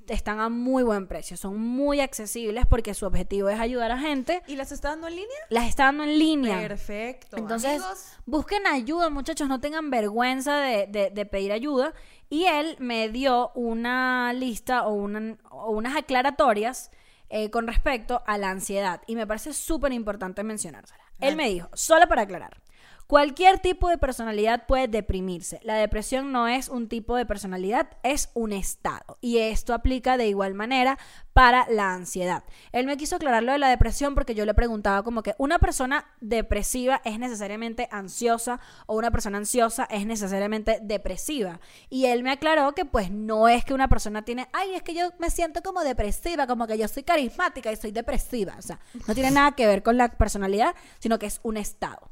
están 0.08 0.40
a 0.40 0.48
muy 0.48 0.84
buen 0.84 1.06
precio, 1.06 1.36
son 1.36 1.60
muy 1.60 2.00
accesibles 2.00 2.66
porque 2.66 2.94
su 2.94 3.06
objetivo 3.06 3.50
es 3.50 3.60
ayudar 3.60 3.92
a 3.92 3.98
gente. 4.00 4.42
¿Y 4.48 4.56
las 4.56 4.72
está 4.72 4.90
dando 4.92 5.08
en 5.10 5.16
línea? 5.18 5.38
Las 5.50 5.68
está 5.68 5.84
dando 5.86 6.04
en 6.04 6.18
línea. 6.18 6.60
Perfecto. 6.62 7.36
Entonces, 7.36 7.72
Amigos, 7.82 8.06
busquen 8.26 8.66
ayuda, 8.68 9.10
muchachos, 9.10 9.50
no 9.50 9.60
tengan 9.60 9.90
vergüenza 9.90 10.60
de, 10.62 10.88
de- 10.88 11.10
de 11.10 11.26
pedir 11.26 11.52
ayuda. 11.52 11.94
Y 12.30 12.46
él 12.46 12.78
me 12.80 13.10
dio 13.10 13.52
una 13.54 14.32
lista 14.32 14.88
o, 14.88 14.94
una- 14.94 15.38
o 15.52 15.72
unas 15.72 15.98
aclaratorias 15.98 16.90
eh, 17.30 17.50
con 17.50 17.68
respecto 17.68 18.24
a 18.28 18.38
la 18.38 18.50
ansiedad. 18.50 19.02
Y 19.08 19.16
me 19.18 19.28
parece 19.28 19.52
súper 19.52 19.92
importante 19.92 20.42
mencionársela. 20.44 21.04
Él 21.20 21.36
me 21.36 21.50
dijo, 21.50 21.68
solo 21.74 22.08
para 22.08 22.22
aclarar. 22.22 22.62
Cualquier 23.08 23.60
tipo 23.60 23.88
de 23.88 23.98
personalidad 23.98 24.66
puede 24.68 24.90
deprimirse. 24.90 25.62
La 25.64 25.76
depresión 25.76 26.34
no 26.34 26.50
es 26.50 26.68
un 26.68 26.90
tipo 26.90 27.16
de 27.16 27.26
personalidad, 27.26 27.88
es 28.04 28.30
un 28.34 28.52
estado. 28.52 29.18
Y 29.22 29.38
esto 29.38 29.74
aplica 29.74 30.18
de 30.18 30.28
igual 30.28 30.56
manera 30.56 31.00
para 31.32 31.66
la 31.70 31.94
ansiedad. 31.94 32.44
Él 32.74 32.86
me 32.86 32.98
quiso 32.98 33.16
aclarar 33.16 33.44
lo 33.44 33.54
de 33.54 33.60
la 33.60 33.70
depresión 33.70 34.14
porque 34.14 34.36
yo 34.36 34.46
le 34.46 34.54
preguntaba 34.54 35.04
como 35.04 35.24
que 35.24 35.36
una 35.38 35.58
persona 35.58 36.06
depresiva 36.20 37.02
es 37.06 37.18
necesariamente 37.18 37.88
ansiosa 37.92 38.60
o 38.88 38.98
una 38.98 39.10
persona 39.10 39.38
ansiosa 39.38 39.88
es 39.90 40.06
necesariamente 40.06 40.80
depresiva. 40.82 41.62
Y 41.90 42.08
él 42.08 42.24
me 42.24 42.32
aclaró 42.32 42.76
que 42.76 42.84
pues 42.84 43.10
no 43.10 43.48
es 43.48 43.64
que 43.64 43.74
una 43.74 43.88
persona 43.88 44.26
tiene, 44.26 44.50
ay, 44.52 44.74
es 44.76 44.84
que 44.84 44.94
yo 44.94 45.12
me 45.18 45.30
siento 45.30 45.62
como 45.64 45.82
depresiva, 45.82 46.46
como 46.46 46.68
que 46.68 46.78
yo 46.78 46.90
soy 46.90 47.04
carismática 47.04 47.72
y 47.72 47.78
soy 47.78 47.92
depresiva. 47.92 48.56
O 48.60 48.62
sea, 48.62 48.82
no 49.08 49.14
tiene 49.14 49.32
nada 49.32 49.54
que 49.54 49.66
ver 49.66 49.82
con 49.82 49.96
la 49.96 50.10
personalidad, 50.10 50.76
sino 51.00 51.18
que 51.20 51.28
es 51.28 51.40
un 51.44 51.56
estado. 51.56 52.12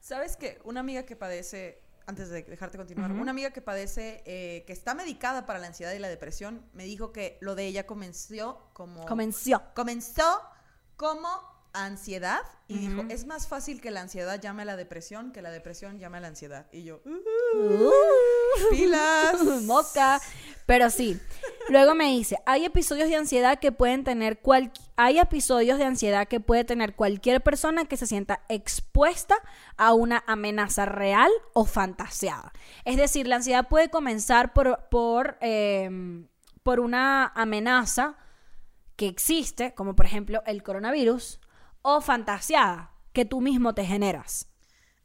¿Sabes 0.00 0.36
qué? 0.36 0.60
Una 0.64 0.80
amiga 0.80 1.04
que 1.04 1.16
padece, 1.16 1.82
antes 2.06 2.30
de 2.30 2.42
dejarte 2.42 2.78
continuar, 2.78 3.12
una 3.12 3.30
amiga 3.30 3.50
que 3.50 3.62
padece, 3.62 4.22
eh, 4.26 4.64
que 4.66 4.72
está 4.72 4.94
medicada 4.94 5.46
para 5.46 5.58
la 5.58 5.68
ansiedad 5.68 5.92
y 5.92 5.98
la 5.98 6.08
depresión, 6.08 6.66
me 6.72 6.84
dijo 6.84 7.12
que 7.12 7.38
lo 7.40 7.54
de 7.54 7.66
ella 7.66 7.86
comenzó 7.86 8.70
como... 8.72 9.06
Comenzó. 9.06 9.62
comenzó 9.74 10.42
como 10.96 11.28
ansiedad 11.72 12.40
y 12.66 12.78
dijo, 12.78 13.02
es 13.08 13.26
más 13.26 13.48
fácil 13.48 13.80
que 13.80 13.90
la 13.90 14.00
ansiedad 14.00 14.40
llame 14.40 14.62
a 14.62 14.64
la 14.64 14.76
depresión 14.76 15.32
que 15.32 15.42
la 15.42 15.50
depresión 15.50 15.98
llame 15.98 16.18
a 16.18 16.20
la 16.20 16.28
ansiedad. 16.28 16.66
Y 16.72 16.84
yo, 16.84 17.00
"Uh, 17.04 17.90
pilas. 18.70 19.42
Moca. 19.62 20.20
Pero 20.66 20.88
sí. 20.90 21.20
Luego 21.68 21.94
me 21.94 22.06
dice, 22.06 22.38
hay 22.46 22.64
episodios 22.64 23.08
de 23.08 23.16
ansiedad 23.16 23.58
que 23.58 23.72
pueden 23.72 24.04
tener 24.04 24.38
cual 24.38 24.72
hay 24.96 25.18
episodios 25.18 25.78
de 25.78 25.84
ansiedad 25.84 26.28
que 26.28 26.40
puede 26.40 26.64
tener 26.64 26.94
cualquier 26.94 27.40
persona 27.40 27.86
que 27.86 27.96
se 27.96 28.06
sienta 28.06 28.42
expuesta 28.48 29.34
a 29.76 29.92
una 29.92 30.22
amenaza 30.26 30.86
real 30.86 31.30
o 31.54 31.64
fantaseada. 31.64 32.52
Es 32.84 32.96
decir, 32.96 33.26
la 33.26 33.36
ansiedad 33.36 33.68
puede 33.68 33.90
comenzar 33.90 34.52
por, 34.52 34.88
por, 34.90 35.38
eh, 35.40 35.90
por 36.62 36.78
una 36.80 37.26
amenaza 37.34 38.16
que 38.96 39.06
existe, 39.06 39.74
como 39.74 39.96
por 39.96 40.06
ejemplo 40.06 40.42
el 40.46 40.62
coronavirus, 40.62 41.40
o 41.82 42.00
fantaseada 42.00 42.92
que 43.12 43.24
tú 43.24 43.40
mismo 43.40 43.74
te 43.74 43.84
generas. 43.84 44.48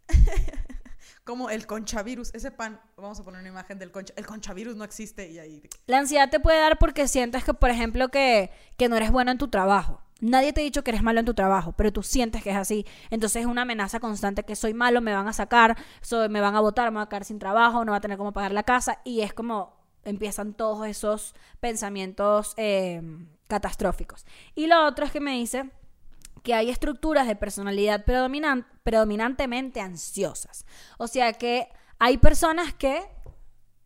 Como 1.23 1.49
el 1.49 1.65
conchavirus, 1.65 2.33
ese 2.35 2.51
pan, 2.51 2.79
vamos 2.97 3.19
a 3.19 3.23
poner 3.23 3.41
una 3.41 3.49
imagen 3.49 3.79
del 3.79 3.91
concha, 3.91 4.13
el 4.15 4.27
conchavirus 4.27 4.75
no 4.75 4.83
existe 4.83 5.27
y 5.31 5.39
ahí... 5.39 5.63
La 5.87 5.97
ansiedad 5.97 6.29
te 6.29 6.39
puede 6.39 6.59
dar 6.59 6.77
porque 6.77 7.07
sientes 7.07 7.43
que, 7.43 7.55
por 7.55 7.71
ejemplo, 7.71 8.09
que, 8.09 8.51
que 8.77 8.89
no 8.89 8.95
eres 8.95 9.11
bueno 9.11 9.31
en 9.31 9.39
tu 9.39 9.47
trabajo. 9.47 10.01
Nadie 10.21 10.53
te 10.53 10.61
ha 10.61 10.63
dicho 10.63 10.83
que 10.83 10.91
eres 10.91 11.01
malo 11.01 11.19
en 11.19 11.25
tu 11.25 11.33
trabajo, 11.33 11.73
pero 11.73 11.91
tú 11.91 12.03
sientes 12.03 12.43
que 12.43 12.51
es 12.51 12.55
así. 12.55 12.85
Entonces 13.09 13.41
es 13.41 13.47
una 13.47 13.63
amenaza 13.63 13.99
constante 13.99 14.43
que 14.43 14.55
soy 14.55 14.75
malo, 14.75 15.01
me 15.01 15.13
van 15.13 15.27
a 15.27 15.33
sacar, 15.33 15.75
soy, 16.01 16.29
me 16.29 16.41
van 16.41 16.55
a 16.55 16.61
votar, 16.61 16.91
me 16.91 16.97
voy 16.97 17.05
a 17.05 17.09
quedar 17.09 17.25
sin 17.25 17.39
trabajo, 17.39 17.83
no 17.83 17.91
voy 17.91 17.97
a 17.97 18.01
tener 18.01 18.17
cómo 18.17 18.31
pagar 18.31 18.51
la 18.51 18.63
casa. 18.63 18.99
Y 19.03 19.21
es 19.21 19.33
como 19.33 19.75
empiezan 20.03 20.53
todos 20.53 20.87
esos 20.87 21.33
pensamientos 21.59 22.53
eh, 22.57 23.01
catastróficos. 23.47 24.25
Y 24.53 24.67
lo 24.67 24.85
otro 24.85 25.05
es 25.05 25.11
que 25.11 25.19
me 25.19 25.33
dice 25.33 25.71
que 26.45 26.53
hay 26.53 26.69
estructuras 26.69 27.27
de 27.27 27.35
personalidad 27.35 28.05
predominan- 28.05 28.65
predominantemente 28.83 29.81
ansiosas. 29.81 30.65
O 30.97 31.07
sea 31.09 31.33
que 31.33 31.67
hay 31.99 32.17
personas 32.17 32.73
que 32.73 33.03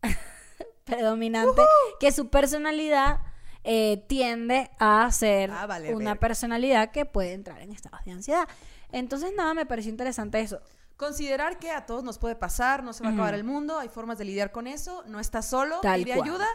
predominante, 0.84 1.62
que 1.98 2.12
su 2.12 2.28
personalidad 2.30 3.20
eh, 3.64 4.04
tiende 4.08 4.70
a 4.78 5.10
ser 5.12 5.50
Ah, 5.50 5.66
vale, 5.66 5.94
una 5.94 6.14
personalidad 6.16 6.90
que 6.92 7.04
puede 7.04 7.32
entrar 7.32 7.60
en 7.60 7.72
estados 7.72 8.04
de 8.04 8.12
ansiedad. 8.12 8.48
Entonces, 8.92 9.32
nada, 9.36 9.54
me 9.54 9.66
pareció 9.66 9.90
interesante 9.90 10.40
eso. 10.40 10.60
Considerar 10.96 11.58
que 11.58 11.70
a 11.70 11.86
todos 11.86 12.04
nos 12.04 12.18
puede 12.18 12.34
pasar, 12.36 12.82
no 12.82 12.92
se 12.92 13.02
va 13.02 13.10
a 13.10 13.12
acabar 13.12 13.34
el 13.34 13.44
mundo, 13.44 13.78
hay 13.78 13.88
formas 13.88 14.18
de 14.18 14.24
lidiar 14.26 14.52
con 14.52 14.66
eso, 14.66 15.02
no 15.06 15.18
estás 15.20 15.48
solo, 15.48 15.80
Tal 15.80 16.04
ayuda. 16.10 16.46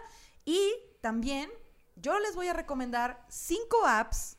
Y 0.43 0.71
también 1.01 1.49
yo 1.95 2.19
les 2.19 2.35
voy 2.35 2.47
a 2.47 2.53
recomendar 2.53 3.25
cinco 3.27 3.85
apps 3.87 4.37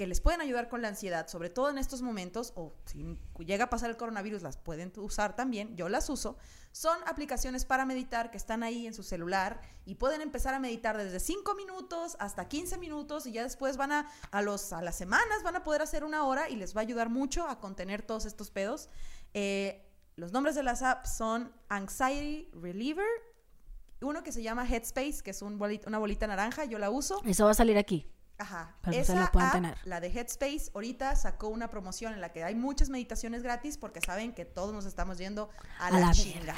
que 0.00 0.06
les 0.06 0.22
pueden 0.22 0.40
ayudar 0.40 0.70
con 0.70 0.80
la 0.80 0.88
ansiedad, 0.88 1.28
sobre 1.28 1.50
todo 1.50 1.68
en 1.68 1.76
estos 1.76 2.00
momentos, 2.00 2.54
o 2.56 2.72
si 2.86 3.18
llega 3.40 3.64
a 3.64 3.68
pasar 3.68 3.90
el 3.90 3.98
coronavirus, 3.98 4.40
las 4.40 4.56
pueden 4.56 4.90
usar 4.96 5.36
también, 5.36 5.76
yo 5.76 5.90
las 5.90 6.08
uso. 6.08 6.38
Son 6.72 6.96
aplicaciones 7.06 7.66
para 7.66 7.84
meditar 7.84 8.30
que 8.30 8.38
están 8.38 8.62
ahí 8.62 8.86
en 8.86 8.94
su 8.94 9.02
celular 9.02 9.60
y 9.84 9.96
pueden 9.96 10.22
empezar 10.22 10.54
a 10.54 10.58
meditar 10.58 10.96
desde 10.96 11.20
5 11.20 11.54
minutos 11.54 12.16
hasta 12.18 12.48
15 12.48 12.78
minutos 12.78 13.26
y 13.26 13.32
ya 13.32 13.42
después 13.42 13.76
van 13.76 13.92
a, 13.92 14.10
a, 14.30 14.40
los, 14.40 14.72
a 14.72 14.80
las 14.80 14.96
semanas 14.96 15.42
van 15.44 15.56
a 15.56 15.64
poder 15.64 15.82
hacer 15.82 16.02
una 16.02 16.24
hora 16.24 16.48
y 16.48 16.56
les 16.56 16.74
va 16.74 16.80
a 16.80 16.84
ayudar 16.84 17.10
mucho 17.10 17.46
a 17.46 17.60
contener 17.60 18.00
todos 18.00 18.24
estos 18.24 18.50
pedos. 18.50 18.88
Eh, 19.34 19.86
los 20.16 20.32
nombres 20.32 20.54
de 20.54 20.62
las 20.62 20.80
apps 20.80 21.14
son 21.14 21.52
Anxiety 21.68 22.48
Reliever, 22.54 23.04
uno 24.00 24.22
que 24.22 24.32
se 24.32 24.42
llama 24.42 24.66
Headspace, 24.66 25.20
que 25.22 25.32
es 25.32 25.42
una 25.42 25.98
bolita 25.98 26.26
naranja, 26.26 26.64
yo 26.64 26.78
la 26.78 26.88
uso. 26.88 27.20
Eso 27.26 27.44
va 27.44 27.50
a 27.50 27.54
salir 27.54 27.76
aquí. 27.76 28.10
Ajá. 28.40 28.74
Para 28.80 28.92
que 28.96 29.00
Esa 29.00 29.14
la 29.14 29.30
puedan 29.30 29.48
app, 29.48 29.54
tener. 29.54 29.78
la 29.84 30.00
de 30.00 30.08
Headspace, 30.08 30.70
ahorita 30.74 31.14
sacó 31.14 31.48
una 31.48 31.68
promoción 31.68 32.14
en 32.14 32.20
la 32.20 32.32
que 32.32 32.42
hay 32.42 32.54
muchas 32.54 32.88
meditaciones 32.88 33.42
gratis 33.42 33.76
porque 33.76 34.00
saben 34.00 34.32
que 34.32 34.44
todos 34.46 34.72
nos 34.72 34.86
estamos 34.86 35.18
yendo 35.18 35.50
a, 35.78 35.88
A 35.88 35.90
la, 35.90 36.00
la 36.00 36.12
chinga. 36.12 36.56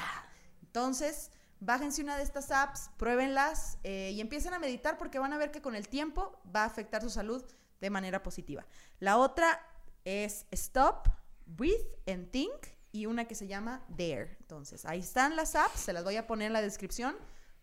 Entonces, 0.62 1.30
bájense 1.60 2.02
una 2.02 2.16
de 2.16 2.22
estas 2.22 2.50
apps, 2.50 2.90
pruébenlas 2.96 3.78
eh, 3.82 4.12
y 4.14 4.20
empiecen 4.20 4.54
a 4.54 4.58
meditar 4.58 4.96
porque 4.96 5.18
van 5.18 5.32
a 5.32 5.38
ver 5.38 5.50
que 5.50 5.60
con 5.60 5.74
el 5.74 5.88
tiempo 5.88 6.40
va 6.54 6.62
a 6.62 6.66
afectar 6.66 7.02
su 7.02 7.10
salud 7.10 7.44
de 7.80 7.90
manera 7.90 8.22
positiva. 8.22 8.64
La 9.00 9.18
otra 9.18 9.60
es 10.04 10.46
Stop, 10.52 11.08
Breathe 11.46 11.98
and 12.06 12.30
Think 12.30 12.52
y 12.92 13.06
una 13.06 13.24
que 13.26 13.34
se 13.34 13.48
llama 13.48 13.82
Dare. 13.88 14.36
Entonces, 14.40 14.84
ahí 14.84 15.00
están 15.00 15.34
las 15.34 15.56
apps, 15.56 15.80
se 15.80 15.92
las 15.92 16.04
voy 16.04 16.16
a 16.16 16.26
poner 16.28 16.46
en 16.46 16.52
la 16.52 16.62
descripción 16.62 17.16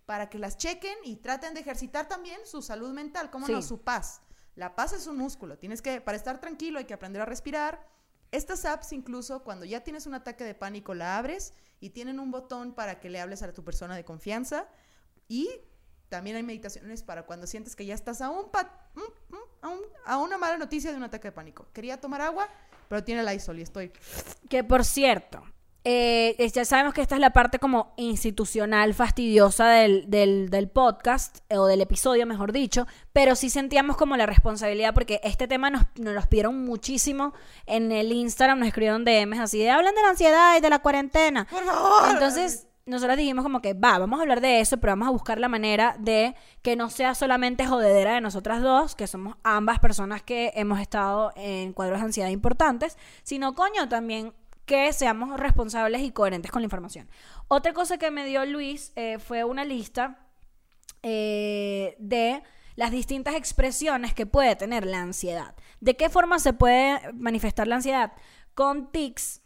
para 0.10 0.28
que 0.28 0.39
las 0.39 0.58
chequen 0.58 0.98
y 1.04 1.17
traten 1.17 1.54
de 1.54 1.60
ejercitar 1.60 2.08
también 2.08 2.39
su 2.43 2.63
salud 2.63 2.91
mental, 2.93 3.30
como 3.30 3.45
no, 3.48 3.62
su 3.62 3.82
paz. 3.84 4.24
La 4.56 4.76
paz 4.76 4.91
es 4.93 5.06
un 5.06 5.17
músculo, 5.17 5.60
tienes 5.60 5.84
que, 5.84 6.02
para 6.02 6.17
estar 6.17 6.39
tranquilo 6.41 6.80
hay 6.80 6.86
que 6.86 6.95
aprender 6.95 7.22
a 7.22 7.26
respirar. 7.26 7.86
Estas 8.32 8.65
apps 8.65 8.91
incluso 8.91 9.43
cuando 9.43 9.65
ya 9.65 9.82
tienes 9.84 10.08
un 10.08 10.15
ataque 10.15 10.43
de 10.43 10.56
pánico 10.56 10.95
la 10.95 11.19
abres 11.19 11.54
y 11.80 11.91
tienen 11.91 12.19
un 12.19 12.32
botón 12.32 12.74
para 12.74 13.00
que 13.00 13.08
le 13.12 13.22
hables 13.22 13.43
a 13.43 13.54
tu 13.54 13.63
persona 13.63 13.95
de 13.95 14.04
confianza 14.04 14.67
y 15.28 15.48
también 16.10 16.38
hay 16.38 16.43
meditaciones 16.43 17.04
para 17.04 17.28
cuando 17.28 17.45
sientes 17.45 17.76
que 17.76 17.86
ya 17.86 17.93
estás 17.93 18.19
a, 18.22 18.32
un 18.32 18.50
pa- 18.50 18.89
a, 19.62 19.67
un- 19.69 19.86
a 20.06 20.17
una 20.17 20.39
mala 20.39 20.58
noticia 20.58 20.89
de 20.89 20.98
un 20.98 21.04
ataque 21.04 21.28
de 21.28 21.34
pánico. 21.34 21.67
Quería 21.72 22.02
tomar 22.02 22.22
agua, 22.22 22.50
pero 22.88 23.04
tiene 23.04 23.22
el 23.22 23.32
ISOL 23.36 23.60
y 23.60 23.62
estoy... 23.62 23.91
Que 24.50 24.63
por 24.63 24.84
cierto, 24.84 25.43
eh, 25.91 26.52
ya 26.54 26.65
sabemos 26.65 26.93
que 26.93 27.02
esta 27.02 27.15
es 27.15 27.21
la 27.21 27.32
parte 27.32 27.58
como 27.58 27.93
institucional 27.97 28.93
fastidiosa 28.93 29.67
del, 29.69 30.08
del, 30.08 30.52
del 30.52 30.69
podcast, 30.69 31.39
eh, 31.49 31.58
o 31.58 31.65
del 31.65 31.82
episodio, 31.82 32.28
mejor 32.28 32.52
dicho, 32.52 32.86
pero 33.12 33.36
sí 33.36 33.49
sentíamos 33.49 33.97
como 33.97 34.15
la 34.15 34.28
responsabilidad 34.28 34.93
porque 34.93 35.19
este 35.23 35.47
tema 35.47 35.71
nos, 35.71 35.86
nos 35.95 36.13
los 36.13 36.28
pidieron 36.28 36.63
muchísimo 36.63 37.34
en 37.65 37.91
el 37.91 38.12
Instagram, 38.12 38.60
nos 38.60 38.67
escribieron 38.67 39.04
DMs 39.04 39.39
así 39.39 39.58
de 39.58 39.71
hablan 39.71 39.95
de 39.95 40.04
la 40.04 40.10
ansiedad 40.10 40.56
y 40.56 40.62
de 40.62 40.69
la 40.69 40.78
cuarentena. 40.78 41.47
¡Por 41.49 41.63
favor! 41.63 42.12
Entonces, 42.12 42.67
nosotros 42.86 43.17
dijimos 43.17 43.41
como 43.41 43.60
que, 43.60 43.73
va, 43.73 43.97
vamos 43.97 44.19
a 44.19 44.21
hablar 44.21 44.41
de 44.41 44.60
eso, 44.60 44.78
pero 44.78 44.91
vamos 44.91 45.08
a 45.08 45.12
buscar 45.12 45.39
la 45.39 45.47
manera 45.47 45.95
de 45.97 46.36
que 46.62 46.75
no 46.75 46.91
sea 46.91 47.15
solamente 47.15 47.65
jodedera 47.65 48.13
de 48.13 48.21
nosotras 48.21 48.62
dos, 48.62 48.93
que 48.93 49.08
somos 49.08 49.38
ambas 49.43 49.80
personas 49.80 50.21
que 50.21 50.52
hemos 50.54 50.80
estado 50.80 51.32
en 51.36 51.73
cuadros 51.73 51.97
de 51.97 52.06
ansiedad 52.06 52.30
importantes, 52.30 52.95
sino, 53.23 53.56
coño, 53.56 53.89
también 53.89 54.34
que 54.69 54.93
seamos 54.93 55.38
responsables 55.39 56.01
y 56.01 56.12
coherentes 56.12 56.51
con 56.51 56.62
la 56.62 56.65
información. 56.67 57.10
Otra 57.47 57.73
cosa 57.73 57.97
que 57.97 58.12
me 58.12 58.23
dio 58.25 58.45
Luis 58.45 58.91
eh, 58.95 59.17
fue 59.17 59.43
una 59.43 59.65
lista 59.65 60.27
eh, 61.03 61.95
de 61.99 62.43
las 62.75 62.91
distintas 62.91 63.36
expresiones 63.36 64.13
que 64.13 64.25
puede 64.25 64.55
tener 64.55 64.86
la 64.86 65.01
ansiedad. 65.01 65.55
¿De 65.82 65.97
qué 65.97 66.10
forma 66.10 66.39
se 66.39 66.53
puede 66.53 66.99
manifestar 67.13 67.67
la 67.67 67.75
ansiedad? 67.77 68.13
Con 68.53 68.91
tics. 68.91 69.41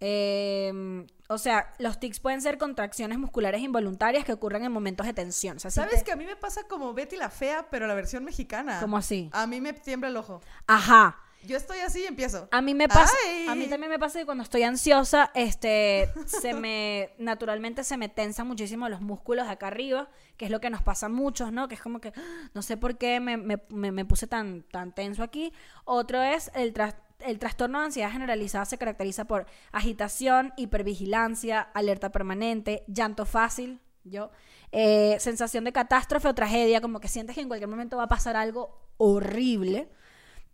eh, 0.00 1.06
o 1.30 1.36
sea, 1.38 1.72
los 1.78 2.00
tics 2.00 2.20
pueden 2.20 2.40
ser 2.40 2.56
contracciones 2.56 3.18
musculares 3.18 3.60
involuntarias 3.60 4.24
que 4.24 4.32
ocurren 4.32 4.64
en 4.64 4.72
momentos 4.72 5.06
de 5.06 5.12
tensión. 5.12 5.58
O 5.58 5.60
sea, 5.60 5.70
si 5.70 5.76
¿Sabes 5.76 5.98
te- 6.00 6.04
que 6.04 6.12
a 6.12 6.16
mí 6.16 6.24
me 6.24 6.36
pasa 6.36 6.62
como 6.68 6.94
Betty 6.94 7.16
la 7.16 7.28
Fea, 7.30 7.68
pero 7.70 7.86
la 7.86 7.94
versión 7.94 8.24
mexicana? 8.24 8.80
¿Cómo 8.80 8.96
así? 8.96 9.28
A 9.32 9.46
mí 9.46 9.60
me 9.60 9.72
tiembla 9.74 10.08
el 10.08 10.16
ojo. 10.16 10.40
Ajá. 10.66 11.18
Yo 11.46 11.56
estoy 11.56 11.78
así 11.78 12.00
y 12.02 12.06
empiezo. 12.06 12.48
A 12.50 12.60
mí 12.60 12.74
me 12.74 12.88
pasa, 12.88 13.14
Ay. 13.26 13.46
a 13.48 13.54
mí 13.54 13.66
también 13.66 13.90
me 13.90 13.98
pasa 13.98 14.18
que 14.18 14.24
cuando 14.26 14.42
estoy 14.42 14.64
ansiosa, 14.64 15.30
este, 15.34 16.10
se 16.26 16.52
me, 16.52 17.10
naturalmente 17.18 17.84
se 17.84 17.96
me 17.96 18.08
tensan 18.08 18.46
muchísimo 18.48 18.88
los 18.88 19.00
músculos 19.00 19.46
de 19.46 19.52
acá 19.52 19.68
arriba, 19.68 20.08
que 20.36 20.46
es 20.46 20.50
lo 20.50 20.60
que 20.60 20.68
nos 20.68 20.82
pasa 20.82 21.06
a 21.06 21.08
muchos, 21.08 21.52
¿no? 21.52 21.68
Que 21.68 21.76
es 21.76 21.80
como 21.80 22.00
que, 22.00 22.08
¡ah! 22.16 22.50
no 22.54 22.62
sé 22.62 22.76
por 22.76 22.98
qué 22.98 23.20
me, 23.20 23.36
me- 23.36 23.62
me- 23.70 23.92
me 23.92 24.04
puse 24.04 24.26
tan, 24.26 24.62
tan 24.64 24.92
tenso 24.94 25.22
aquí. 25.22 25.52
Otro 25.84 26.20
es 26.22 26.50
el 26.54 26.74
tras- 26.74 26.96
el 27.20 27.38
trastorno 27.38 27.78
de 27.80 27.86
ansiedad 27.86 28.10
generalizada 28.12 28.64
se 28.64 28.78
caracteriza 28.78 29.24
por 29.24 29.46
agitación, 29.72 30.52
hipervigilancia, 30.56 31.60
alerta 31.60 32.10
permanente, 32.10 32.84
llanto 32.88 33.26
fácil, 33.26 33.80
yo, 34.04 34.30
eh, 34.72 35.16
sensación 35.18 35.64
de 35.64 35.72
catástrofe 35.72 36.28
o 36.28 36.34
tragedia, 36.34 36.80
como 36.80 37.00
que 37.00 37.08
sientes 37.08 37.34
que 37.34 37.40
en 37.42 37.48
cualquier 37.48 37.68
momento 37.68 37.96
va 37.96 38.04
a 38.04 38.08
pasar 38.08 38.36
algo 38.36 38.78
horrible. 38.98 39.88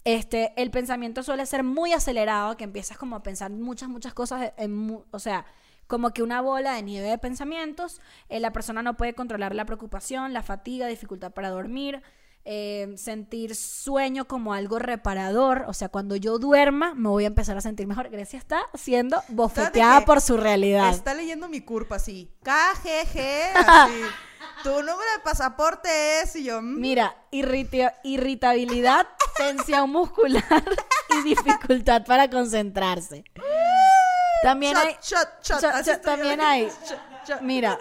Este, 0.05 0.53
el 0.61 0.71
pensamiento 0.71 1.23
suele 1.23 1.47
ser 1.47 1.63
muy 1.65 1.93
acelerado, 1.93 2.57
que 2.57 2.65
empiezas 2.65 2.99
como 2.99 3.17
a 3.17 3.23
pensar 3.23 3.51
muchas, 3.51 3.89
muchas 3.89 4.13
cosas, 4.13 4.53
en 4.59 4.77
mu- 4.77 5.03
o 5.11 5.19
sea, 5.19 5.47
como 5.87 6.11
que 6.11 6.23
una 6.23 6.41
bola 6.43 6.75
de 6.75 6.83
nieve 6.83 7.09
de 7.09 7.19
pensamientos. 7.19 8.01
Eh, 8.29 8.39
la 8.41 8.53
persona 8.53 8.83
no 8.83 8.97
puede 8.97 9.15
controlar 9.15 9.55
la 9.55 9.65
preocupación, 9.65 10.33
la 10.33 10.43
fatiga, 10.43 10.87
dificultad 10.89 11.33
para 11.33 11.49
dormir, 11.51 12.03
eh, 12.47 12.93
sentir 12.99 13.55
sueño 13.57 14.27
como 14.27 14.53
algo 14.53 14.79
reparador. 14.79 15.65
O 15.69 15.73
sea, 15.73 15.89
cuando 15.89 16.17
yo 16.17 16.39
duerma, 16.39 16.95
me 16.95 17.09
voy 17.09 17.25
a 17.25 17.29
empezar 17.29 17.57
a 17.57 17.63
sentir 17.63 17.87
mejor. 17.87 18.11
Grecia 18.11 18.39
está 18.39 18.61
siendo 18.75 19.23
bofeteada 19.29 20.05
por 20.05 20.21
su 20.21 20.37
realidad. 20.37 20.91
Está 20.91 21.15
leyendo 21.15 21.49
mi 21.49 21.63
curpa 21.63 21.97
así. 21.97 22.31
KGG, 22.43 23.19
así. 23.57 24.01
Tu 24.65 24.71
número 24.71 24.97
de 25.17 25.23
pasaporte 25.23 26.21
es 26.23 26.35
y 26.35 26.43
yo. 26.45 26.61
mm, 26.61 26.81
Mira, 26.81 27.15
irriti- 27.31 27.93
irritabilidad, 28.03 29.07
tensión 29.37 29.91
muscular 29.91 30.65
y 31.11 31.23
dificultad 31.29 32.05
para 32.05 32.29
concentrarse. 32.29 33.23
También 34.43 34.75
shot, 34.75 34.85
hay, 34.85 34.93
shot, 34.95 35.29
shot, 35.43 35.61
shot, 35.61 35.65
así 35.75 35.91
shot, 35.91 35.97
estoy 35.97 35.97
yo 35.97 36.01
también 36.01 36.41
hay. 36.41 36.65
shot, 36.89 36.99
shot. 37.29 37.41
Mira, 37.43 37.79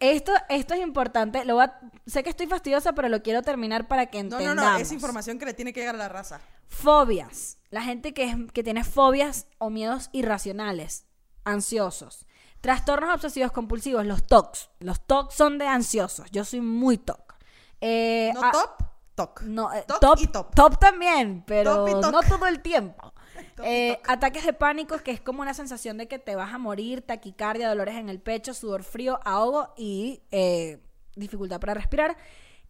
esto, 0.00 0.32
esto 0.48 0.74
es 0.74 0.80
importante. 0.80 1.44
Lo 1.44 1.54
voy 1.56 1.64
a- 1.64 1.78
sé 2.06 2.22
que 2.22 2.30
estoy 2.30 2.46
fastidiosa, 2.46 2.92
pero 2.94 3.08
lo 3.08 3.22
quiero 3.22 3.42
terminar 3.42 3.86
para 3.88 4.06
que 4.06 4.18
No, 4.22 4.38
entendamos. 4.38 4.64
no, 4.64 4.70
no, 4.72 4.78
es 4.78 4.90
información 4.92 5.38
que 5.38 5.44
le 5.46 5.54
tiene 5.54 5.72
que 5.72 5.80
llegar 5.80 5.94
a 5.94 5.98
la 5.98 6.08
raza. 6.08 6.40
Fobias. 6.68 7.58
La 7.70 7.82
gente 7.82 8.14
que, 8.14 8.24
es- 8.24 8.36
que 8.52 8.62
tiene 8.62 8.82
fobias 8.84 9.46
o 9.58 9.70
miedos 9.70 10.08
irracionales, 10.12 11.06
ansiosos. 11.44 12.26
Trastornos 12.64 13.14
obsesivos 13.14 13.52
compulsivos, 13.52 14.06
los 14.06 14.22
TOCs. 14.22 14.70
Los 14.78 14.98
TOCs 15.02 15.34
son 15.34 15.58
de 15.58 15.66
ansiosos. 15.66 16.30
Yo 16.30 16.46
soy 16.46 16.62
muy 16.62 16.96
TOC. 16.96 17.34
Eh, 17.82 18.30
No 18.32 18.40
ah, 18.42 18.52
top, 18.52 18.86
toc. 19.14 19.42
no, 19.42 19.70
eh, 19.70 19.84
top, 20.00 20.18
y 20.18 20.26
top. 20.28 20.54
top 20.54 20.78
también, 20.78 21.44
pero 21.46 21.84
Top 21.84 22.10
no 22.10 22.22
todo 22.22 22.46
el 22.46 22.60
tiempo. 22.62 23.12
Eh, 23.62 24.00
ataques 24.06 24.46
de 24.46 24.52
pánico, 24.52 24.96
que 24.98 25.10
es 25.10 25.20
como 25.20 25.42
una 25.42 25.52
sensación 25.54 25.98
de 25.98 26.08
que 26.08 26.18
te 26.18 26.36
vas 26.36 26.54
a 26.54 26.58
morir, 26.58 27.02
taquicardia, 27.02 27.68
dolores 27.68 27.96
en 27.96 28.08
el 28.08 28.20
pecho, 28.20 28.54
sudor 28.54 28.82
frío, 28.82 29.20
ahogo 29.24 29.74
y 29.76 30.22
eh, 30.30 30.80
dificultad 31.16 31.60
para 31.60 31.74
respirar. 31.74 32.16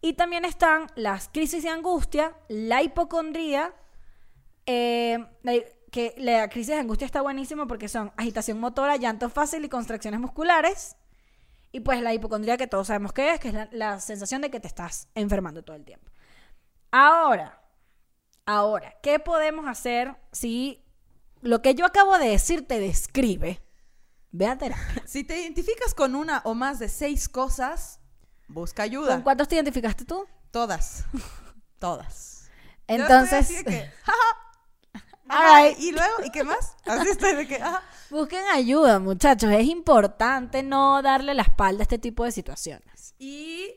Y 0.01 0.13
también 0.13 0.43
están 0.43 0.87
las 0.95 1.29
crisis 1.29 1.63
de 1.63 1.69
angustia, 1.69 2.35
la 2.49 2.83
hipocondría, 2.83 3.73
eh, 4.65 5.25
que 5.95 6.13
la 6.17 6.49
crisis 6.49 6.75
de 6.75 6.81
angustia 6.81 7.05
está 7.05 7.21
buenísimo 7.21 7.67
porque 7.67 7.87
son 7.87 8.11
agitación 8.17 8.59
motora, 8.59 8.97
llanto 8.97 9.29
fácil 9.29 9.63
y 9.63 9.69
contracciones 9.69 10.19
musculares. 10.19 10.97
Y 11.71 11.79
pues 11.79 12.01
la 12.01 12.13
hipocondría 12.13 12.57
que 12.57 12.67
todos 12.67 12.87
sabemos 12.87 13.13
que 13.13 13.31
es, 13.31 13.39
que 13.39 13.47
es 13.47 13.53
la, 13.53 13.69
la 13.71 14.01
sensación 14.01 14.41
de 14.41 14.51
que 14.51 14.59
te 14.59 14.67
estás 14.67 15.07
enfermando 15.15 15.63
todo 15.63 15.77
el 15.77 15.85
tiempo. 15.85 16.11
Ahora, 16.91 17.63
ahora, 18.45 18.93
¿qué 19.01 19.19
podemos 19.19 19.67
hacer 19.69 20.13
si 20.33 20.83
lo 21.39 21.61
que 21.61 21.75
yo 21.75 21.85
acabo 21.85 22.17
de 22.17 22.27
decir 22.27 22.67
te 22.67 22.81
describe? 22.81 23.61
Ve 24.31 24.47
a 24.47 24.57
terapia. 24.57 25.03
Si 25.05 25.23
te 25.23 25.39
identificas 25.39 25.93
con 25.93 26.13
una 26.13 26.41
o 26.43 26.55
más 26.55 26.77
de 26.77 26.89
seis 26.89 27.29
cosas, 27.29 28.01
busca 28.49 28.83
ayuda. 28.83 29.13
¿Con 29.13 29.21
cuántos 29.21 29.47
te 29.47 29.55
identificaste 29.55 30.03
tú? 30.03 30.27
Todas. 30.51 31.05
Todas. 31.79 32.49
Yo 32.89 32.95
estoy 32.95 33.01
Entonces, 33.01 33.45
así 33.45 33.55
de 33.55 33.63
que, 33.63 33.77
All 34.07 34.13
ajá, 34.13 34.44
Y 35.77 35.91
luego, 35.91 36.13
¿y 36.25 36.29
qué 36.29 36.43
más? 36.43 36.75
Así 36.85 37.09
estoy 37.09 37.35
de 37.35 37.47
que, 37.47 37.59
busquen 38.09 38.45
ayuda, 38.53 38.99
muchachos. 38.99 39.51
Es 39.51 39.65
importante 39.65 40.63
no 40.63 41.01
darle 41.01 41.33
la 41.33 41.43
espalda 41.43 41.81
a 41.81 41.83
este 41.83 41.97
tipo 41.97 42.23
de 42.23 42.31
situaciones. 42.31 43.15
Y 43.17 43.73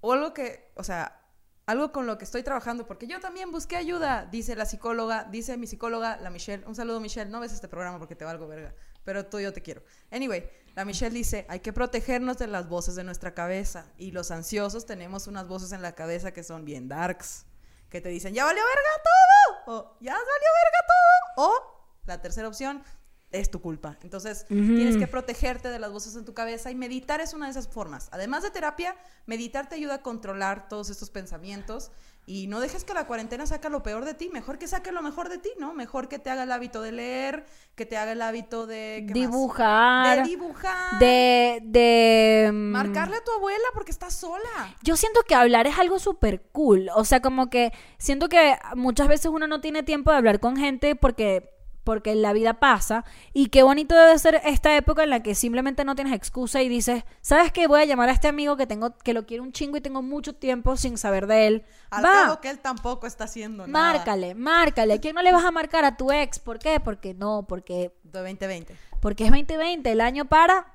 o 0.00 0.12
algo 0.12 0.32
que, 0.32 0.70
o 0.76 0.84
sea, 0.84 1.18
algo 1.66 1.92
con 1.92 2.06
lo 2.06 2.16
que 2.16 2.24
estoy 2.24 2.42
trabajando, 2.42 2.86
porque 2.86 3.06
yo 3.06 3.20
también 3.20 3.50
busqué 3.50 3.76
ayuda, 3.76 4.26
dice 4.30 4.56
la 4.56 4.64
psicóloga, 4.64 5.24
dice 5.24 5.56
mi 5.56 5.66
psicóloga, 5.66 6.16
la 6.16 6.30
Michelle. 6.30 6.64
Un 6.66 6.74
saludo, 6.74 7.00
Michelle. 7.00 7.30
No 7.30 7.40
ves 7.40 7.52
este 7.52 7.68
programa 7.68 7.98
porque 7.98 8.14
te 8.14 8.24
valgo 8.24 8.46
verga, 8.48 8.74
pero 9.04 9.26
tú 9.26 9.38
yo 9.40 9.52
te 9.52 9.60
quiero. 9.60 9.82
Anyway, 10.10 10.48
la 10.74 10.84
Michelle 10.84 11.14
dice, 11.14 11.44
hay 11.48 11.60
que 11.60 11.72
protegernos 11.72 12.38
de 12.38 12.46
las 12.46 12.68
voces 12.68 12.94
de 12.94 13.04
nuestra 13.04 13.34
cabeza. 13.34 13.84
Y 13.98 14.12
los 14.12 14.30
ansiosos 14.30 14.86
tenemos 14.86 15.26
unas 15.26 15.46
voces 15.46 15.72
en 15.72 15.82
la 15.82 15.92
cabeza 15.92 16.32
que 16.32 16.42
son 16.42 16.64
bien 16.64 16.88
darks, 16.88 17.44
que 17.88 18.00
te 18.00 18.08
dicen, 18.08 18.34
ya 18.34 18.44
valió 18.44 18.62
verga 18.62 19.62
todo, 19.64 19.76
o 19.76 19.96
ya 20.00 20.12
valió 20.12 20.24
verga 20.64 20.86
todo, 20.86 21.48
o 21.48 22.00
la 22.06 22.20
tercera 22.20 22.48
opción, 22.48 22.82
es 23.30 23.50
tu 23.50 23.60
culpa. 23.60 23.98
Entonces, 24.02 24.46
tienes 24.48 24.96
que 24.96 25.06
protegerte 25.06 25.68
de 25.68 25.78
las 25.78 25.92
voces 25.92 26.16
en 26.16 26.24
tu 26.24 26.32
cabeza 26.32 26.70
y 26.70 26.74
meditar 26.74 27.20
es 27.20 27.34
una 27.34 27.46
de 27.46 27.50
esas 27.50 27.68
formas. 27.68 28.08
Además 28.10 28.42
de 28.42 28.50
terapia, 28.50 28.96
meditar 29.26 29.68
te 29.68 29.74
ayuda 29.74 29.96
a 29.96 30.02
controlar 30.02 30.68
todos 30.68 30.88
estos 30.88 31.10
pensamientos 31.10 31.90
y 32.28 32.46
no 32.46 32.60
dejes 32.60 32.84
que 32.84 32.92
la 32.92 33.06
cuarentena 33.06 33.46
saque 33.46 33.70
lo 33.70 33.82
peor 33.82 34.04
de 34.04 34.12
ti. 34.12 34.28
Mejor 34.30 34.58
que 34.58 34.68
saque 34.68 34.92
lo 34.92 35.00
mejor 35.00 35.30
de 35.30 35.38
ti, 35.38 35.48
¿no? 35.58 35.72
Mejor 35.72 36.08
que 36.08 36.18
te 36.18 36.28
haga 36.28 36.42
el 36.42 36.52
hábito 36.52 36.82
de 36.82 36.92
leer, 36.92 37.46
que 37.74 37.86
te 37.86 37.96
haga 37.96 38.12
el 38.12 38.20
hábito 38.20 38.66
de... 38.66 39.06
Dibujar. 39.08 40.24
De 40.24 40.28
dibujar. 40.28 40.98
De, 40.98 41.60
de... 41.64 42.50
mm, 42.52 42.70
Marcarle 42.70 43.16
a 43.16 43.24
tu 43.24 43.32
abuela 43.32 43.64
porque 43.72 43.92
estás 43.92 44.12
sola. 44.12 44.76
Yo 44.82 44.94
siento 44.96 45.22
que 45.26 45.34
hablar 45.34 45.66
es 45.66 45.78
algo 45.78 45.98
súper 45.98 46.42
cool. 46.52 46.90
O 46.94 47.06
sea, 47.06 47.22
como 47.22 47.48
que 47.48 47.72
siento 47.96 48.28
que 48.28 48.58
muchas 48.76 49.08
veces 49.08 49.30
uno 49.32 49.46
no 49.46 49.62
tiene 49.62 49.82
tiempo 49.82 50.10
de 50.10 50.18
hablar 50.18 50.38
con 50.38 50.58
gente 50.58 50.96
porque 50.96 51.57
porque 51.88 52.14
la 52.14 52.34
vida 52.34 52.52
pasa 52.60 53.02
y 53.32 53.46
qué 53.46 53.62
bonito 53.62 53.94
debe 53.96 54.18
ser 54.18 54.42
esta 54.44 54.76
época 54.76 55.04
en 55.04 55.08
la 55.08 55.22
que 55.22 55.34
simplemente 55.34 55.86
no 55.86 55.94
tienes 55.94 56.12
excusa 56.12 56.60
y 56.60 56.68
dices, 56.68 57.02
¿sabes 57.22 57.50
qué? 57.50 57.66
Voy 57.66 57.80
a 57.80 57.86
llamar 57.86 58.10
a 58.10 58.12
este 58.12 58.28
amigo 58.28 58.58
que 58.58 58.66
tengo 58.66 58.98
que 58.98 59.14
lo 59.14 59.24
quiero 59.24 59.42
un 59.42 59.52
chingo 59.52 59.78
y 59.78 59.80
tengo 59.80 60.02
mucho 60.02 60.34
tiempo 60.34 60.76
sin 60.76 60.98
saber 60.98 61.26
de 61.26 61.46
él. 61.46 61.64
Al 61.88 62.04
Va, 62.04 62.12
cabo 62.26 62.40
que 62.42 62.50
él 62.50 62.58
tampoco 62.58 63.06
está 63.06 63.24
haciendo 63.24 63.66
nada. 63.66 63.94
márcale, 63.94 64.34
márcale. 64.34 64.92
¿A 64.92 65.00
quién 65.00 65.14
no 65.14 65.22
le 65.22 65.32
vas 65.32 65.46
a 65.46 65.50
marcar 65.50 65.86
a 65.86 65.96
tu 65.96 66.12
ex? 66.12 66.38
¿Por 66.38 66.58
qué? 66.58 66.78
Porque 66.78 67.14
no, 67.14 67.46
porque 67.48 67.94
De 68.02 68.18
2020. 68.18 68.76
porque 69.00 69.24
es 69.24 69.30
2020, 69.30 69.90
el 69.90 70.02
año 70.02 70.26
para 70.26 70.66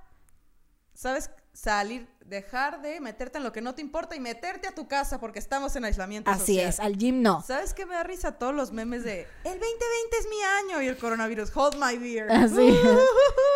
¿Sabes? 0.95 1.29
Salir, 1.53 2.07
dejar 2.33 2.81
de 2.81 2.99
meterte 2.99 3.37
en 3.37 3.43
lo 3.43 3.51
que 3.53 3.61
no 3.61 3.73
te 3.75 3.81
importa 3.81 4.15
y 4.15 4.19
meterte 4.19 4.67
a 4.67 4.75
tu 4.75 4.87
casa 4.87 5.19
porque 5.19 5.39
estamos 5.39 5.75
en 5.75 5.85
aislamiento 5.85 6.29
Así 6.31 6.55
social. 6.55 6.69
es, 6.69 6.79
al 6.79 6.97
gym 6.97 7.21
no. 7.21 7.41
¿Sabes 7.41 7.73
qué 7.73 7.85
me 7.85 7.95
da 7.95 8.03
risa 8.03 8.33
todos 8.37 8.53
los 8.53 8.71
memes 8.71 9.03
de 9.03 9.21
el 9.43 9.59
2020 9.59 10.17
es 10.19 10.27
mi 10.29 10.41
año 10.41 10.81
y 10.81 10.87
el 10.87 10.97
coronavirus 10.97 11.55
hold 11.55 11.75
my 11.75 11.97
beer? 11.97 12.29
Así. 12.31 12.77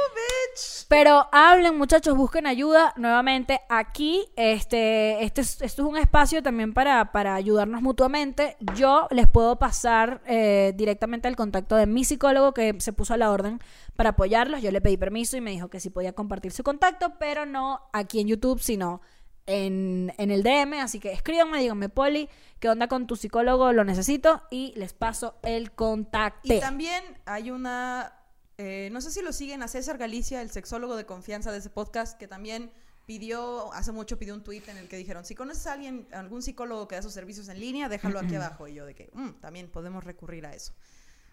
Pero 0.88 1.28
hablen, 1.34 1.78
muchachos, 1.78 2.15
busquen 2.15 2.47
ayuda. 2.47 2.93
Nuevamente, 2.95 3.60
aquí, 3.67 4.26
este, 4.38 5.23
este 5.23 5.41
es, 5.41 5.62
esto 5.62 5.82
es 5.82 5.88
un 5.88 5.97
espacio 5.97 6.41
también 6.41 6.73
para, 6.73 7.12
para 7.12 7.36
ayudarnos 7.36 7.82
mutuamente. 7.82 8.56
Yo 8.76 9.08
les 9.12 9.28
puedo 9.28 9.58
pasar 9.58 10.21
eh, 10.26 10.73
directamente 10.78 11.28
el 11.28 11.36
contacto 11.36 11.76
de 11.76 11.88
mi 11.88 12.06
psicólogo 12.06 12.54
que 12.54 12.76
se 12.80 12.93
puso 12.93 13.13
a 13.13 13.17
la 13.17 13.32
orden 13.32 13.60
para 13.97 14.12
apoyarlos. 14.12 14.62
Yo 14.62 14.71
le 14.71 14.80
pedí 14.80 14.95
permiso 14.95 15.36
y 15.36 15.41
me 15.41 15.52
dijo 15.52 15.67
que 15.67 15.82
sí 15.82 15.89
podía 15.89 16.13
compartir 16.13 16.54
su 16.54 16.63
contacto, 16.63 17.13
pero 17.19 17.45
no 17.45 17.82
aquí 17.91 18.21
en 18.21 18.28
YouTube, 18.28 18.62
sino 18.62 19.02
en, 19.45 20.13
en 20.17 20.32
el 20.32 20.41
DM. 20.41 20.80
Así 20.80 21.00
que 21.02 21.12
escríbanme, 21.12 21.60
díganme, 21.60 21.89
Poli, 21.89 22.30
¿qué 22.60 22.69
onda 22.69 22.88
con 22.88 23.08
tu 23.08 23.17
psicólogo? 23.17 23.73
Lo 23.73 23.84
necesito 23.84 24.43
y 24.52 24.73
les 24.78 24.93
paso 24.93 25.36
el 25.43 25.71
contacto. 25.71 26.54
Y 26.54 26.62
también 26.62 27.04
hay 27.26 27.52
una, 27.52 28.13
eh, 28.58 28.89
no 28.91 29.02
sé 29.02 29.12
si 29.12 29.22
lo 29.22 29.34
siguen 29.34 29.62
a 29.63 29.67
César 29.67 29.98
Galicia, 29.98 30.41
el 30.41 30.52
sexólogo 30.52 30.96
de 30.96 31.06
confianza 31.06 31.52
de 31.52 31.60
ese 31.60 31.70
podcast, 31.70 32.17
que 32.17 32.28
también 32.28 32.72
pidió, 33.06 33.72
hace 33.74 33.91
mucho 33.91 34.17
pidió 34.20 34.34
un 34.34 34.43
tweet 34.43 34.63
en 34.67 34.78
el 34.78 34.89
que 34.89 34.98
dijeron, 34.98 35.24
si 35.26 35.34
conoces 35.36 35.65
a 35.67 35.74
alguien, 35.74 36.08
algún 36.12 36.41
psicólogo 36.41 36.88
que 36.88 36.96
da 36.96 37.02
sus 37.02 37.13
servicios 37.13 37.48
en 37.50 37.60
línea, 37.60 37.88
déjalo 37.88 38.20
aquí 38.20 38.36
abajo. 38.36 38.67
Y 38.67 38.74
yo 38.74 38.86
de 38.86 38.96
que, 38.96 39.10
"Mm, 39.13 39.39
también 39.39 39.70
podemos 39.72 40.04
recurrir 40.04 40.46
a 40.46 40.54
eso. 40.54 40.74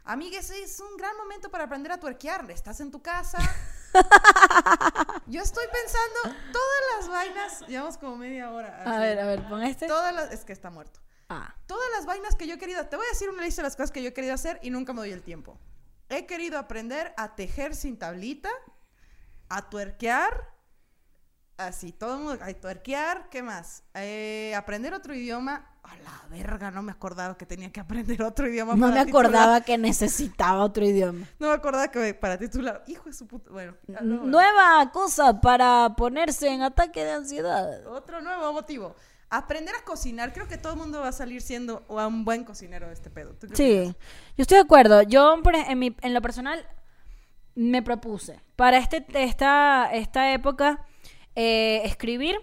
Amigues, 0.07 0.51
es 0.51 0.81
un 0.81 0.97
gran 0.99 1.17
momento 1.17 1.51
para 1.51 1.65
aprender 1.65 1.91
a 1.91 1.99
tuerquear. 1.99 2.49
Estás 2.51 2.79
en 2.81 2.91
tu 2.91 3.01
casa. 3.03 3.39
Yo 5.27 5.41
estoy 5.41 5.65
pensando 5.73 6.39
todas 6.53 6.83
las 6.99 7.09
vainas. 7.09 7.61
Llevamos 7.69 7.97
como 7.97 8.17
media 8.17 8.51
hora. 8.53 8.83
A 8.85 8.99
ver, 8.99 9.19
a 9.19 9.25
ver, 9.27 9.49
pon 9.49 9.63
este. 9.63 9.87
Todas 9.87 10.15
las. 10.15 10.31
Es 10.31 10.45
que 10.45 10.53
está 10.53 10.69
muerto. 10.71 11.01
Ah. 11.31 11.55
Todas 11.67 11.89
las 11.97 12.05
vainas 12.05 12.37
que 12.37 12.47
yo 12.47 12.55
he 12.55 12.59
querido. 12.59 12.87
Te 12.87 12.97
voy 12.97 13.07
a 13.07 13.09
decir 13.09 13.31
una 13.31 13.43
lista 13.43 13.63
de 13.63 13.69
las 13.69 13.77
cosas 13.77 13.91
que 13.93 14.03
yo 14.03 14.11
he 14.11 14.13
querido 14.13 14.35
hacer 14.35 14.59
y 14.63 14.69
nunca 14.69 14.93
me 14.93 14.99
doy 15.01 15.13
el 15.13 15.23
tiempo. 15.23 15.59
He 16.09 16.27
querido 16.27 16.59
aprender 16.59 17.15
a 17.17 17.35
tejer 17.35 17.75
sin 17.75 17.99
tablita, 17.99 18.51
a 19.49 19.69
tuerquear. 19.69 20.53
Así, 21.57 21.93
todo 21.93 22.15
el 22.17 22.21
mundo. 22.25 22.45
A 22.45 22.53
tuerquear, 22.53 23.29
¿qué 23.31 23.43
más? 23.43 23.85
Eh, 23.95 24.55
aprender 24.57 24.93
otro 24.93 25.15
idioma. 25.15 25.71
A 25.85 25.97
la 25.97 26.25
verga, 26.31 26.71
no 26.71 26.83
me 26.83 26.93
acordaba 26.93 27.37
que 27.37 27.45
tenía 27.45 27.71
que 27.71 27.79
aprender 27.79 28.23
otro 28.23 28.49
idioma. 28.49 28.75
No 28.75 28.89
me 28.89 28.99
acordaba 28.99 29.61
que 29.61 29.77
necesitaba 29.77 30.65
otro 30.65 30.85
idioma. 30.85 31.27
No 31.39 31.49
me 31.49 31.53
acordaba 31.53 31.89
que 31.89 32.15
para 32.15 32.39
titular. 32.39 32.83
Hijo 32.87 33.05
de 33.05 33.13
su 33.13 33.27
puta. 33.27 33.51
Bueno, 33.51 33.77
ya, 33.87 34.01
no, 34.01 34.17
bueno. 34.17 34.33
Nueva 34.33 34.91
cosa 34.93 35.41
para 35.41 35.95
ponerse 35.95 36.49
en 36.49 36.63
ataque 36.63 37.05
de 37.05 37.13
ansiedad. 37.13 37.87
Otro 37.87 38.23
nuevo 38.23 38.53
motivo. 38.53 38.97
Aprender 39.37 39.75
a 39.75 39.85
cocinar. 39.85 40.33
Creo 40.33 40.47
que 40.49 40.59
todo 40.59 40.75
el 40.75 40.79
mundo 40.79 41.01
va 41.01 41.09
a 41.09 41.13
salir 41.13 41.43
siendo 41.43 41.85
un 41.89 42.25
buen 42.25 42.45
cocinero 42.45 42.87
de 42.87 42.93
este 42.95 43.11
pedo. 43.11 43.35
¿Tú 43.35 43.49
qué 43.49 43.57
Sí, 43.57 43.77
opinas? 43.79 43.97
yo 44.37 44.43
estoy 44.43 44.57
de 44.57 44.63
acuerdo. 44.63 45.03
Yo, 45.03 45.35
en, 45.69 45.79
mi- 45.79 45.97
en 46.01 46.15
lo 46.15 46.23
personal, 46.23 46.67
me 47.55 47.83
propuse 47.83 48.41
para 48.57 48.79
este, 48.79 49.05
esta, 49.15 49.89
esta 49.93 50.33
época 50.33 50.85
eh, 51.37 51.83
escribir, 51.85 52.37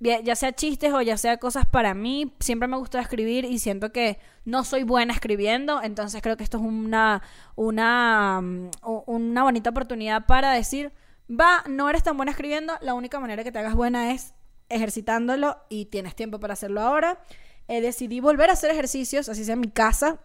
ya 0.00 0.36
sea 0.36 0.52
chistes 0.52 0.92
o 0.92 1.00
ya 1.00 1.16
sea 1.16 1.38
cosas 1.38 1.64
para 1.66 1.94
mí. 1.94 2.34
Siempre 2.40 2.68
me 2.68 2.76
gusta 2.76 3.00
escribir 3.00 3.44
y 3.44 3.58
siento 3.58 3.90
que 3.92 4.18
no 4.44 4.62
soy 4.64 4.82
buena 4.82 5.14
escribiendo, 5.14 5.80
entonces 5.82 6.20
creo 6.22 6.36
que 6.36 6.44
esto 6.44 6.58
es 6.58 6.62
una, 6.64 7.22
una, 7.56 8.40
mm, 8.42 8.70
una 9.06 9.42
bonita 9.44 9.70
oportunidad 9.70 10.26
para 10.26 10.52
decir, 10.52 10.92
va, 11.30 11.64
no 11.68 11.88
eres 11.88 12.02
tan 12.02 12.16
buena 12.16 12.32
escribiendo, 12.32 12.74
la 12.82 12.92
única 12.94 13.18
manera 13.18 13.42
que 13.44 13.52
te 13.52 13.58
hagas 13.60 13.74
buena 13.74 14.12
es 14.12 14.34
ejercitándolo 14.68 15.58
y 15.68 15.86
tienes 15.86 16.14
tiempo 16.14 16.40
para 16.40 16.54
hacerlo 16.54 16.80
ahora. 16.80 17.20
Eh, 17.68 17.80
decidí 17.80 18.20
volver 18.20 18.50
a 18.50 18.54
hacer 18.54 18.70
ejercicios, 18.70 19.28
así 19.28 19.44
sea 19.44 19.54
en 19.54 19.60
mi 19.60 19.70
casa, 19.70 20.18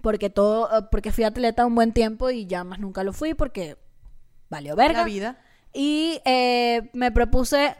porque 0.00 0.30
todo, 0.30 0.78
eh, 0.78 0.86
porque 0.90 1.12
fui 1.12 1.24
atleta 1.24 1.66
un 1.66 1.74
buen 1.74 1.92
tiempo 1.92 2.30
y 2.30 2.46
ya 2.46 2.64
más 2.64 2.78
nunca 2.78 3.04
lo 3.04 3.12
fui 3.12 3.34
porque 3.34 3.76
valió 4.48 4.76
verga. 4.76 5.00
La 5.00 5.04
vida. 5.04 5.40
Y 5.72 6.20
eh, 6.24 6.90
me 6.92 7.10
propuse 7.10 7.76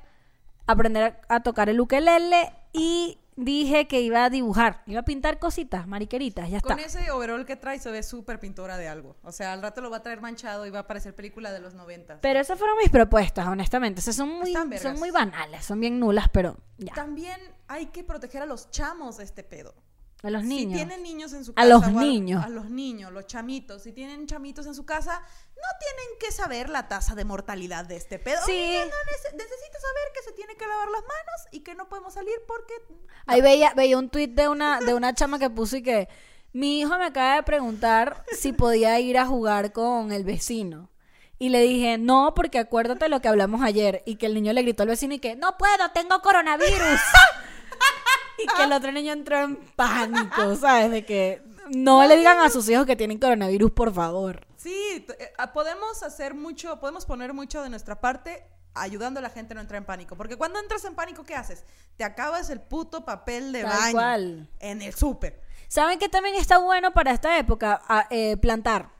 aprender 0.67 1.21
a, 1.29 1.37
a 1.37 1.43
tocar 1.43 1.69
el 1.69 1.81
ukelele 1.81 2.53
y 2.73 3.19
dije 3.37 3.89
que 3.89 4.01
iba 4.01 4.25
a 4.25 4.31
dibujar, 4.31 4.83
iba 4.87 5.01
a 5.01 5.05
pintar 5.05 5.39
cositas, 5.39 5.87
mariqueritas, 5.87 6.51
ya 6.51 6.59
está. 6.59 6.75
Con 6.75 6.81
ese 6.81 7.11
overall 7.11 7.45
que 7.47 7.57
trae 7.57 7.79
se 7.79 7.91
ve 7.91 8.03
súper 8.03 8.39
pintora 8.39 8.77
de 8.77 8.89
algo. 8.89 9.17
O 9.23 9.33
sea, 9.33 9.53
al 9.53 9.63
rato 9.63 9.81
lo 9.81 9.91
va 9.91 9.99
a 9.99 10.03
traer 10.03 10.21
manchado 10.21 10.67
y 10.67 10.71
va 10.71 10.81
a 10.81 10.87
parecer 10.87 11.15
película 11.15 11.53
de 11.53 11.61
los 11.61 11.75
90. 11.75 12.21
Pero 12.21 12.41
esas 12.41 12.59
fueron 12.59 12.77
mis 12.79 12.91
propuestas, 12.91 13.47
honestamente. 13.47 14.01
O 14.01 14.03
sea, 14.03 14.13
son 14.13 14.29
muy, 14.29 14.53
son 14.81 14.99
muy 14.99 15.11
banales, 15.11 15.65
son 15.65 15.81
bien 15.81 15.99
nulas, 15.99 16.29
pero 16.31 16.57
ya. 16.79 16.93
También 16.95 17.41
hay 17.69 17.87
que 17.87 18.05
proteger 18.05 18.43
a 18.43 18.47
los 18.47 18.71
chamos 18.71 19.17
de 19.19 19.25
este 19.25 19.43
pedo. 19.43 19.75
A 20.23 20.31
los 20.31 20.45
niños. 20.45 20.79
Si 20.79 20.87
tienen 20.87 21.03
niños 21.03 21.33
en 21.33 21.45
su 21.45 21.51
A 21.51 21.55
casa. 21.55 21.69
los 21.69 21.85
o 21.85 21.91
niños. 21.91 22.45
A 22.45 22.49
los 22.49 22.71
niños, 22.71 23.13
los 23.13 23.27
chamitos. 23.27 23.83
Si 23.83 23.93
tienen 23.93 24.27
chamitos 24.27 24.67
en 24.67 24.75
su 24.75 24.85
casa, 24.85 25.21
no 25.63 25.79
tienen 25.79 26.19
que 26.19 26.33
saber 26.33 26.69
la 26.69 26.89
tasa 26.89 27.15
de 27.15 27.25
mortalidad 27.25 27.85
de 27.85 27.97
este 27.97 28.19
pedo. 28.19 28.41
Sí. 28.45 28.53
Oye, 28.53 28.85
no 28.85 28.91
nece- 28.91 29.33
necesitas 29.37 29.83
saber 29.83 30.13
que 30.15 30.23
se 30.23 30.33
tiene 30.33 30.57
que 30.57 30.67
lavar 30.67 30.89
las 30.89 31.03
manos 31.03 31.49
y 31.53 31.61
que 31.61 31.75
no 31.75 31.89
podemos 31.89 32.15
salir 32.15 32.35
porque... 32.47 32.75
Ahí 33.27 33.41
veía, 33.41 33.73
veía 33.75 33.99
un 33.99 34.09
tuit 34.09 34.33
de 34.33 34.49
una, 34.49 34.81
de 34.81 34.95
una 34.95 35.15
chama 35.15 35.39
que 35.39 35.51
puso 35.51 35.77
y 35.77 35.83
que 35.83 36.09
mi 36.53 36.81
hijo 36.81 36.99
me 36.99 37.07
acaba 37.07 37.37
de 37.37 37.43
preguntar 37.45 38.25
si 38.33 38.53
podía 38.53 38.99
ir 39.01 39.17
a 39.19 39.27
jugar 39.27 39.73
con 39.73 40.13
el 40.13 40.25
vecino. 40.25 40.91
Y 41.39 41.49
le 41.49 41.61
dije, 41.63 41.99
no, 41.99 42.35
porque 42.35 42.59
acuérdate 42.59 43.09
lo 43.09 43.21
que 43.21 43.29
hablamos 43.29 43.63
ayer. 43.63 44.03
Y 44.07 44.17
que 44.17 44.27
el 44.27 44.35
niño 44.35 44.53
le 44.53 44.63
gritó 44.63 44.83
al 44.85 44.91
vecino 44.91 45.15
y 45.15 45.19
que, 45.19 45.35
no 45.35 45.57
puedo, 45.59 45.91
tengo 45.93 46.21
coronavirus. 46.21 47.01
y 48.39 48.47
que 48.47 48.63
el 48.65 48.73
otro 48.73 48.93
niño 48.93 49.13
entró 49.13 49.41
en 49.41 49.57
pánico, 49.75 50.55
¿sabes? 50.57 50.91
De 50.91 51.05
que 51.05 51.43
no 51.71 52.05
le 52.07 52.17
digan 52.17 52.39
a 52.39 52.51
sus 52.51 52.69
hijos 52.69 52.87
que 52.87 52.97
tienen 52.97 53.19
coronavirus, 53.19 53.73
por 53.73 53.93
favor. 53.93 54.47
Sí, 54.63 55.07
eh, 55.19 55.33
podemos 55.53 56.03
hacer 56.03 56.35
mucho, 56.35 56.79
podemos 56.79 57.05
poner 57.07 57.33
mucho 57.35 57.63
de 57.63 57.69
nuestra 57.71 58.01
parte 58.01 58.47
ayudando 58.75 59.19
a 59.19 59.23
la 59.23 59.31
gente 59.31 59.53
a 59.53 59.57
no 59.57 59.61
entrar 59.61 59.79
en 59.79 59.85
pánico. 59.85 60.17
Porque 60.17 60.37
cuando 60.37 60.59
entras 60.61 60.85
en 60.85 60.95
pánico, 60.95 61.25
¿qué 61.25 61.35
haces? 61.35 61.65
Te 61.97 62.05
acabas 62.05 62.49
el 62.51 62.61
puto 62.61 63.05
papel 63.05 63.53
de 63.53 63.63
Tal 63.63 63.71
baño 63.71 63.93
cual. 63.93 64.51
en 64.61 64.83
el 64.83 64.95
súper. 64.95 65.43
¿Saben 65.69 65.99
que 65.99 66.09
también 66.09 66.37
está 66.37 66.59
bueno 66.59 66.93
para 66.93 67.13
esta 67.13 67.39
época? 67.39 67.83
A- 67.89 68.07
eh, 68.11 68.37
plantar. 68.37 68.91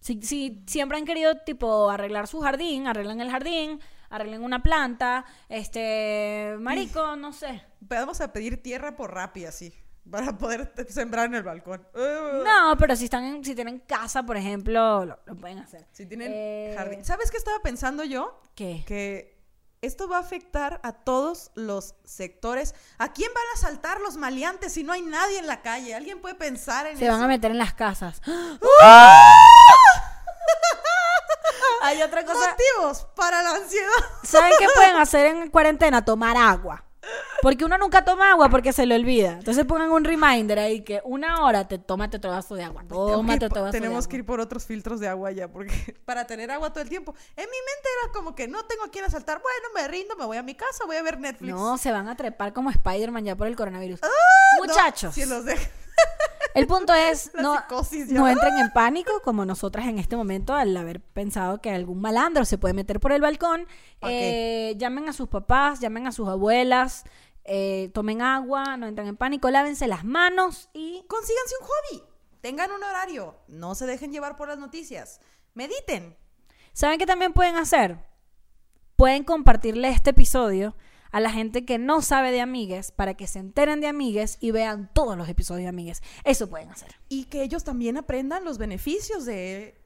Si, 0.00 0.22
si 0.22 0.62
siempre 0.66 0.98
han 0.98 1.04
querido, 1.04 1.36
tipo, 1.42 1.88
arreglar 1.90 2.26
su 2.28 2.40
jardín, 2.40 2.86
arreglan 2.86 3.20
el 3.20 3.30
jardín, 3.30 3.80
arreglen 4.10 4.42
una 4.42 4.62
planta, 4.62 5.24
este, 5.48 6.56
marico, 6.60 7.16
no 7.16 7.32
sé. 7.32 7.62
Vamos 7.80 8.20
a 8.20 8.32
pedir 8.32 8.62
tierra 8.62 8.96
por 8.96 9.12
Rappi 9.14 9.44
así, 9.46 9.72
para 10.10 10.36
poder 10.38 10.72
sembrar 10.88 11.26
en 11.26 11.34
el 11.34 11.42
balcón. 11.42 11.86
No, 11.94 12.76
pero 12.78 12.94
si 12.96 13.04
están 13.06 13.24
en- 13.24 13.44
si 13.44 13.54
tienen 13.54 13.80
casa, 13.80 14.22
por 14.22 14.36
ejemplo, 14.36 15.04
lo, 15.04 15.18
lo 15.24 15.34
pueden 15.36 15.58
hacer. 15.58 15.86
Si 15.92 16.06
tienen 16.06 16.30
Eh, 16.34 16.74
jardín. 16.76 17.04
¿Sabes 17.04 17.30
qué 17.30 17.36
estaba 17.36 17.58
pensando 17.60 18.04
yo? 18.04 18.40
¿Qué? 18.54 18.84
Que 18.86 19.36
esto 19.82 20.08
va 20.08 20.16
a 20.16 20.20
afectar 20.20 20.80
a 20.82 20.92
todos 20.92 21.50
los 21.54 21.94
sectores. 22.04 22.74
¿A 22.98 23.12
quién 23.12 23.30
van 23.34 23.44
a 23.54 23.58
saltar 23.58 24.00
los 24.00 24.16
maleantes 24.16 24.72
si 24.72 24.82
no 24.84 24.92
hay 24.92 25.02
nadie 25.02 25.38
en 25.38 25.46
la 25.46 25.60
calle? 25.62 25.94
¿Alguien 25.94 26.20
puede 26.20 26.34
pensar 26.34 26.86
en 26.86 26.96
Se 26.96 27.04
eso? 27.04 27.12
van 27.12 27.22
a 27.22 27.28
meter 27.28 27.50
en 27.50 27.58
las 27.58 27.74
casas. 27.74 28.20
Hay 31.82 32.02
otra 32.02 32.24
cosa. 32.24 32.50
Motivos 32.50 33.06
para 33.14 33.42
la 33.42 33.50
ansiedad. 33.56 33.90
¿Saben 34.24 34.52
qué 34.58 34.66
pueden 34.74 34.96
hacer 34.96 35.26
en 35.26 35.50
cuarentena? 35.50 36.04
Tomar 36.04 36.36
agua. 36.36 36.82
Porque 37.42 37.64
uno 37.64 37.78
nunca 37.78 38.04
toma 38.04 38.30
agua 38.30 38.48
porque 38.48 38.72
se 38.72 38.86
le 38.86 38.94
olvida. 38.94 39.32
Entonces 39.32 39.64
pongan 39.64 39.90
un 39.90 40.04
reminder 40.04 40.58
ahí 40.58 40.80
que 40.82 41.00
una 41.04 41.44
hora 41.44 41.68
te 41.68 41.78
tómate 41.78 42.16
otro 42.16 42.30
vaso 42.30 42.54
de 42.54 42.64
agua. 42.64 42.84
Tómate 42.88 43.46
otro 43.46 43.62
vaso 43.62 43.72
de 43.72 43.78
tenemos 43.78 44.04
agua. 44.04 44.10
que 44.10 44.16
ir 44.16 44.24
por 44.24 44.40
otros 44.40 44.64
filtros 44.64 45.00
de 45.00 45.08
agua 45.08 45.30
ya, 45.32 45.48
porque 45.48 45.96
para 46.04 46.26
tener 46.26 46.50
agua 46.50 46.72
todo 46.72 46.82
el 46.82 46.88
tiempo. 46.88 47.14
En 47.36 47.44
mi 47.44 47.56
mente 47.56 47.88
era 48.02 48.12
como 48.12 48.34
que 48.34 48.48
no 48.48 48.64
tengo 48.64 48.84
a 48.84 48.90
quién 48.90 49.04
asaltar. 49.04 49.40
Bueno, 49.42 49.68
me 49.74 49.88
rindo, 49.88 50.16
me 50.16 50.24
voy 50.24 50.36
a 50.36 50.42
mi 50.42 50.54
casa, 50.54 50.84
voy 50.86 50.96
a 50.96 51.02
ver 51.02 51.18
Netflix. 51.18 51.52
No, 51.54 51.78
se 51.78 51.92
van 51.92 52.08
a 52.08 52.16
trepar 52.16 52.52
como 52.52 52.70
Spider-Man 52.70 53.24
ya 53.24 53.36
por 53.36 53.46
el 53.46 53.56
coronavirus. 53.56 54.00
No, 54.02 54.08
Muchachos, 54.64 55.14
si 55.14 55.24
los. 55.26 55.44
El 56.56 56.66
punto 56.66 56.92
es 56.94 57.30
no, 57.34 57.56
psicosis 57.56 58.10
no 58.10 58.26
entren 58.28 58.56
en 58.58 58.72
pánico 58.72 59.12
como 59.22 59.44
nosotras 59.44 59.86
en 59.86 59.98
este 59.98 60.16
momento 60.16 60.54
al 60.54 60.76
haber 60.76 61.00
pensado 61.00 61.60
que 61.60 61.70
algún 61.70 62.00
malandro 62.00 62.44
se 62.44 62.58
puede 62.58 62.74
meter 62.74 62.98
por 62.98 63.12
el 63.12 63.20
balcón. 63.20 63.66
¿Pa' 64.00 64.10
Eh, 64.10 64.74
llamen 64.78 65.08
a 65.08 65.12
sus 65.12 65.28
papás, 65.28 65.80
llamen 65.80 66.06
a 66.06 66.12
sus 66.12 66.28
abuelas, 66.28 67.04
eh, 67.44 67.90
tomen 67.94 68.22
agua, 68.22 68.76
no 68.76 68.86
entren 68.86 69.08
en 69.08 69.16
pánico, 69.16 69.50
lávense 69.50 69.86
las 69.86 70.04
manos 70.04 70.68
y 70.72 71.04
Consíganse 71.06 71.54
un 71.60 71.66
hobby. 71.66 72.02
Tengan 72.40 72.72
un 72.72 72.82
horario. 72.82 73.36
No 73.48 73.74
se 73.74 73.86
dejen 73.86 74.12
llevar 74.12 74.36
por 74.36 74.48
las 74.48 74.58
noticias. 74.58 75.20
Mediten. 75.54 76.16
¿Saben 76.72 76.98
qué 76.98 77.06
también 77.06 77.32
pueden 77.32 77.56
hacer? 77.56 77.98
Pueden 78.96 79.24
compartirle 79.24 79.88
este 79.88 80.10
episodio 80.10 80.74
a 81.16 81.20
la 81.20 81.30
gente 81.30 81.64
que 81.64 81.78
no 81.78 82.02
sabe 82.02 82.30
de 82.30 82.42
amigues 82.42 82.92
para 82.92 83.14
que 83.14 83.26
se 83.26 83.38
enteren 83.38 83.80
de 83.80 83.86
amigues 83.86 84.36
y 84.38 84.50
vean 84.50 84.90
todos 84.92 85.16
los 85.16 85.30
episodios 85.30 85.62
de 85.62 85.68
amigues. 85.68 86.02
Eso 86.24 86.50
pueden 86.50 86.68
hacer. 86.68 86.94
Y 87.08 87.24
que 87.24 87.42
ellos 87.42 87.64
también 87.64 87.96
aprendan 87.96 88.44
los 88.44 88.58
beneficios 88.58 89.24
de 89.24 89.80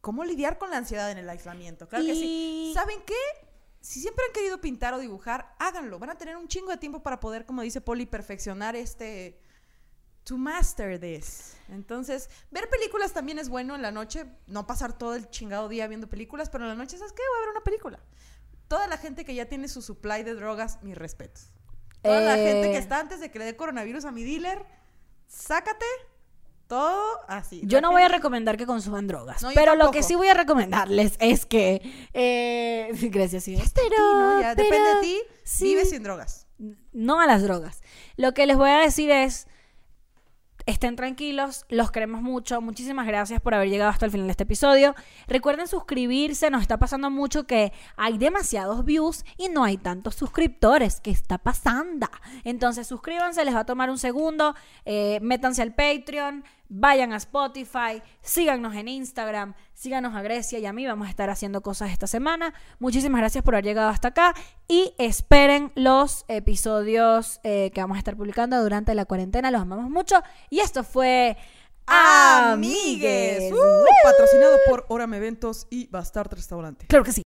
cómo 0.00 0.22
lidiar 0.22 0.58
con 0.58 0.70
la 0.70 0.76
ansiedad 0.76 1.10
en 1.10 1.18
el 1.18 1.28
aislamiento. 1.28 1.88
Claro 1.88 2.04
que 2.04 2.14
sí. 2.14 2.70
¿Saben 2.72 2.98
qué? 3.04 3.14
Si 3.80 3.98
siempre 3.98 4.24
han 4.28 4.32
querido 4.32 4.60
pintar 4.60 4.94
o 4.94 5.00
dibujar, 5.00 5.56
háganlo. 5.58 5.98
Van 5.98 6.10
a 6.10 6.14
tener 6.14 6.36
un 6.36 6.46
chingo 6.46 6.70
de 6.70 6.76
tiempo 6.76 7.02
para 7.02 7.18
poder, 7.18 7.46
como 7.46 7.62
dice 7.62 7.80
Poli, 7.80 8.06
perfeccionar 8.06 8.76
este... 8.76 9.40
To 10.22 10.36
master 10.36 11.00
this. 11.00 11.56
Entonces, 11.68 12.30
ver 12.52 12.68
películas 12.70 13.12
también 13.12 13.40
es 13.40 13.48
bueno 13.48 13.74
en 13.74 13.82
la 13.82 13.90
noche. 13.90 14.24
No 14.46 14.68
pasar 14.68 14.96
todo 14.96 15.16
el 15.16 15.30
chingado 15.30 15.68
día 15.68 15.88
viendo 15.88 16.08
películas, 16.08 16.48
pero 16.48 16.62
en 16.62 16.68
la 16.68 16.76
noche, 16.76 16.96
¿sabes 16.96 17.12
qué? 17.12 17.22
Voy 17.28 17.38
a 17.38 17.40
ver 17.40 17.50
una 17.56 17.64
película. 17.64 17.98
Toda 18.70 18.86
la 18.86 18.98
gente 18.98 19.24
que 19.24 19.34
ya 19.34 19.46
tiene 19.46 19.66
su 19.66 19.82
supply 19.82 20.22
de 20.22 20.34
drogas, 20.34 20.78
mis 20.84 20.96
respetos. 20.96 21.50
Toda 22.02 22.20
la 22.20 22.36
gente 22.36 22.70
que 22.70 22.76
Eh. 22.76 22.78
está 22.78 23.00
antes 23.00 23.18
de 23.18 23.28
que 23.28 23.40
le 23.40 23.44
dé 23.44 23.56
coronavirus 23.56 24.04
a 24.04 24.12
mi 24.12 24.22
dealer, 24.22 24.64
sácate 25.26 25.84
todo 26.68 27.02
así. 27.26 27.62
Yo 27.64 27.80
no 27.80 27.90
voy 27.90 28.02
a 28.02 28.08
recomendar 28.08 28.56
que 28.56 28.66
consuman 28.66 29.08
drogas, 29.08 29.42
No, 29.42 29.50
pero 29.56 29.74
lo 29.74 29.90
que 29.90 30.04
sí 30.04 30.14
voy 30.14 30.28
a 30.28 30.34
recomendarles 30.34 31.14
es 31.18 31.46
que... 31.46 31.82
Eh, 32.14 32.90
gracias, 33.10 33.42
sí. 33.42 33.56
Ya 34.40 34.54
depende 34.54 34.94
de 34.94 35.00
ti, 35.00 35.20
sí. 35.42 35.64
vive 35.64 35.84
sin 35.84 36.04
drogas. 36.04 36.46
no 36.92 37.18
a 37.20 37.26
las 37.26 37.42
drogas. 37.42 37.82
Lo 38.16 38.34
que 38.34 38.46
les 38.46 38.56
voy 38.56 38.70
a 38.70 38.78
decir 38.78 39.10
es, 39.10 39.48
estén 40.66 40.96
tranquilos, 40.96 41.64
los 41.68 41.90
queremos 41.90 42.22
mucho. 42.22 42.60
Muchísimas 42.60 43.06
gracias 43.06 43.40
por 43.40 43.54
haber 43.54 43.68
llegado 43.68 43.90
hasta 43.90 44.06
el 44.06 44.12
final 44.12 44.26
de 44.26 44.32
este 44.32 44.44
episodio. 44.44 44.94
Recuerden 45.26 45.66
suscribirse, 45.66 46.50
nos 46.50 46.62
está 46.62 46.78
pasando 46.78 47.10
mucho 47.10 47.46
que 47.46 47.72
hay 47.96 48.18
demasiados 48.18 48.84
views 48.84 49.24
y 49.36 49.48
no 49.48 49.64
hay 49.64 49.76
tantos 49.76 50.14
suscriptores. 50.14 51.00
¿Qué 51.00 51.10
está 51.10 51.38
pasando? 51.38 52.08
Entonces 52.44 52.86
suscríbanse, 52.86 53.44
les 53.44 53.54
va 53.54 53.60
a 53.60 53.66
tomar 53.66 53.90
un 53.90 53.98
segundo, 53.98 54.54
eh, 54.84 55.18
métanse 55.22 55.62
al 55.62 55.74
Patreon, 55.74 56.44
vayan 56.70 57.12
a 57.12 57.16
Spotify, 57.16 58.00
síganos 58.22 58.74
en 58.74 58.88
Instagram, 58.88 59.54
síganos 59.74 60.14
a 60.14 60.22
Grecia 60.22 60.58
y 60.58 60.64
a 60.64 60.72
mí. 60.72 60.86
Vamos 60.86 61.08
a 61.08 61.10
estar 61.10 61.28
haciendo 61.28 61.60
cosas 61.60 61.90
esta 61.90 62.06
semana. 62.06 62.54
Muchísimas 62.78 63.20
gracias 63.20 63.44
por 63.44 63.54
haber 63.54 63.64
llegado 63.64 63.90
hasta 63.90 64.08
acá 64.08 64.34
y 64.66 64.94
esperen 64.96 65.72
los 65.74 66.24
episodios 66.28 67.40
eh, 67.42 67.70
que 67.74 67.80
vamos 67.82 67.96
a 67.96 67.98
estar 67.98 68.16
publicando 68.16 68.62
durante 68.62 68.94
la 68.94 69.04
cuarentena. 69.04 69.50
Los 69.50 69.60
amamos 69.60 69.90
mucho. 69.90 70.22
Y 70.48 70.60
esto 70.60 70.84
fue 70.84 71.36
Amigues. 71.92 73.52
Uh, 73.52 73.84
patrocinado 74.04 74.56
por 74.68 74.86
Orame 74.88 75.16
Eventos 75.16 75.66
y 75.70 75.88
Bastard 75.88 76.32
Restaurante. 76.32 76.86
Claro 76.86 77.04
que 77.04 77.12
sí. 77.12 77.18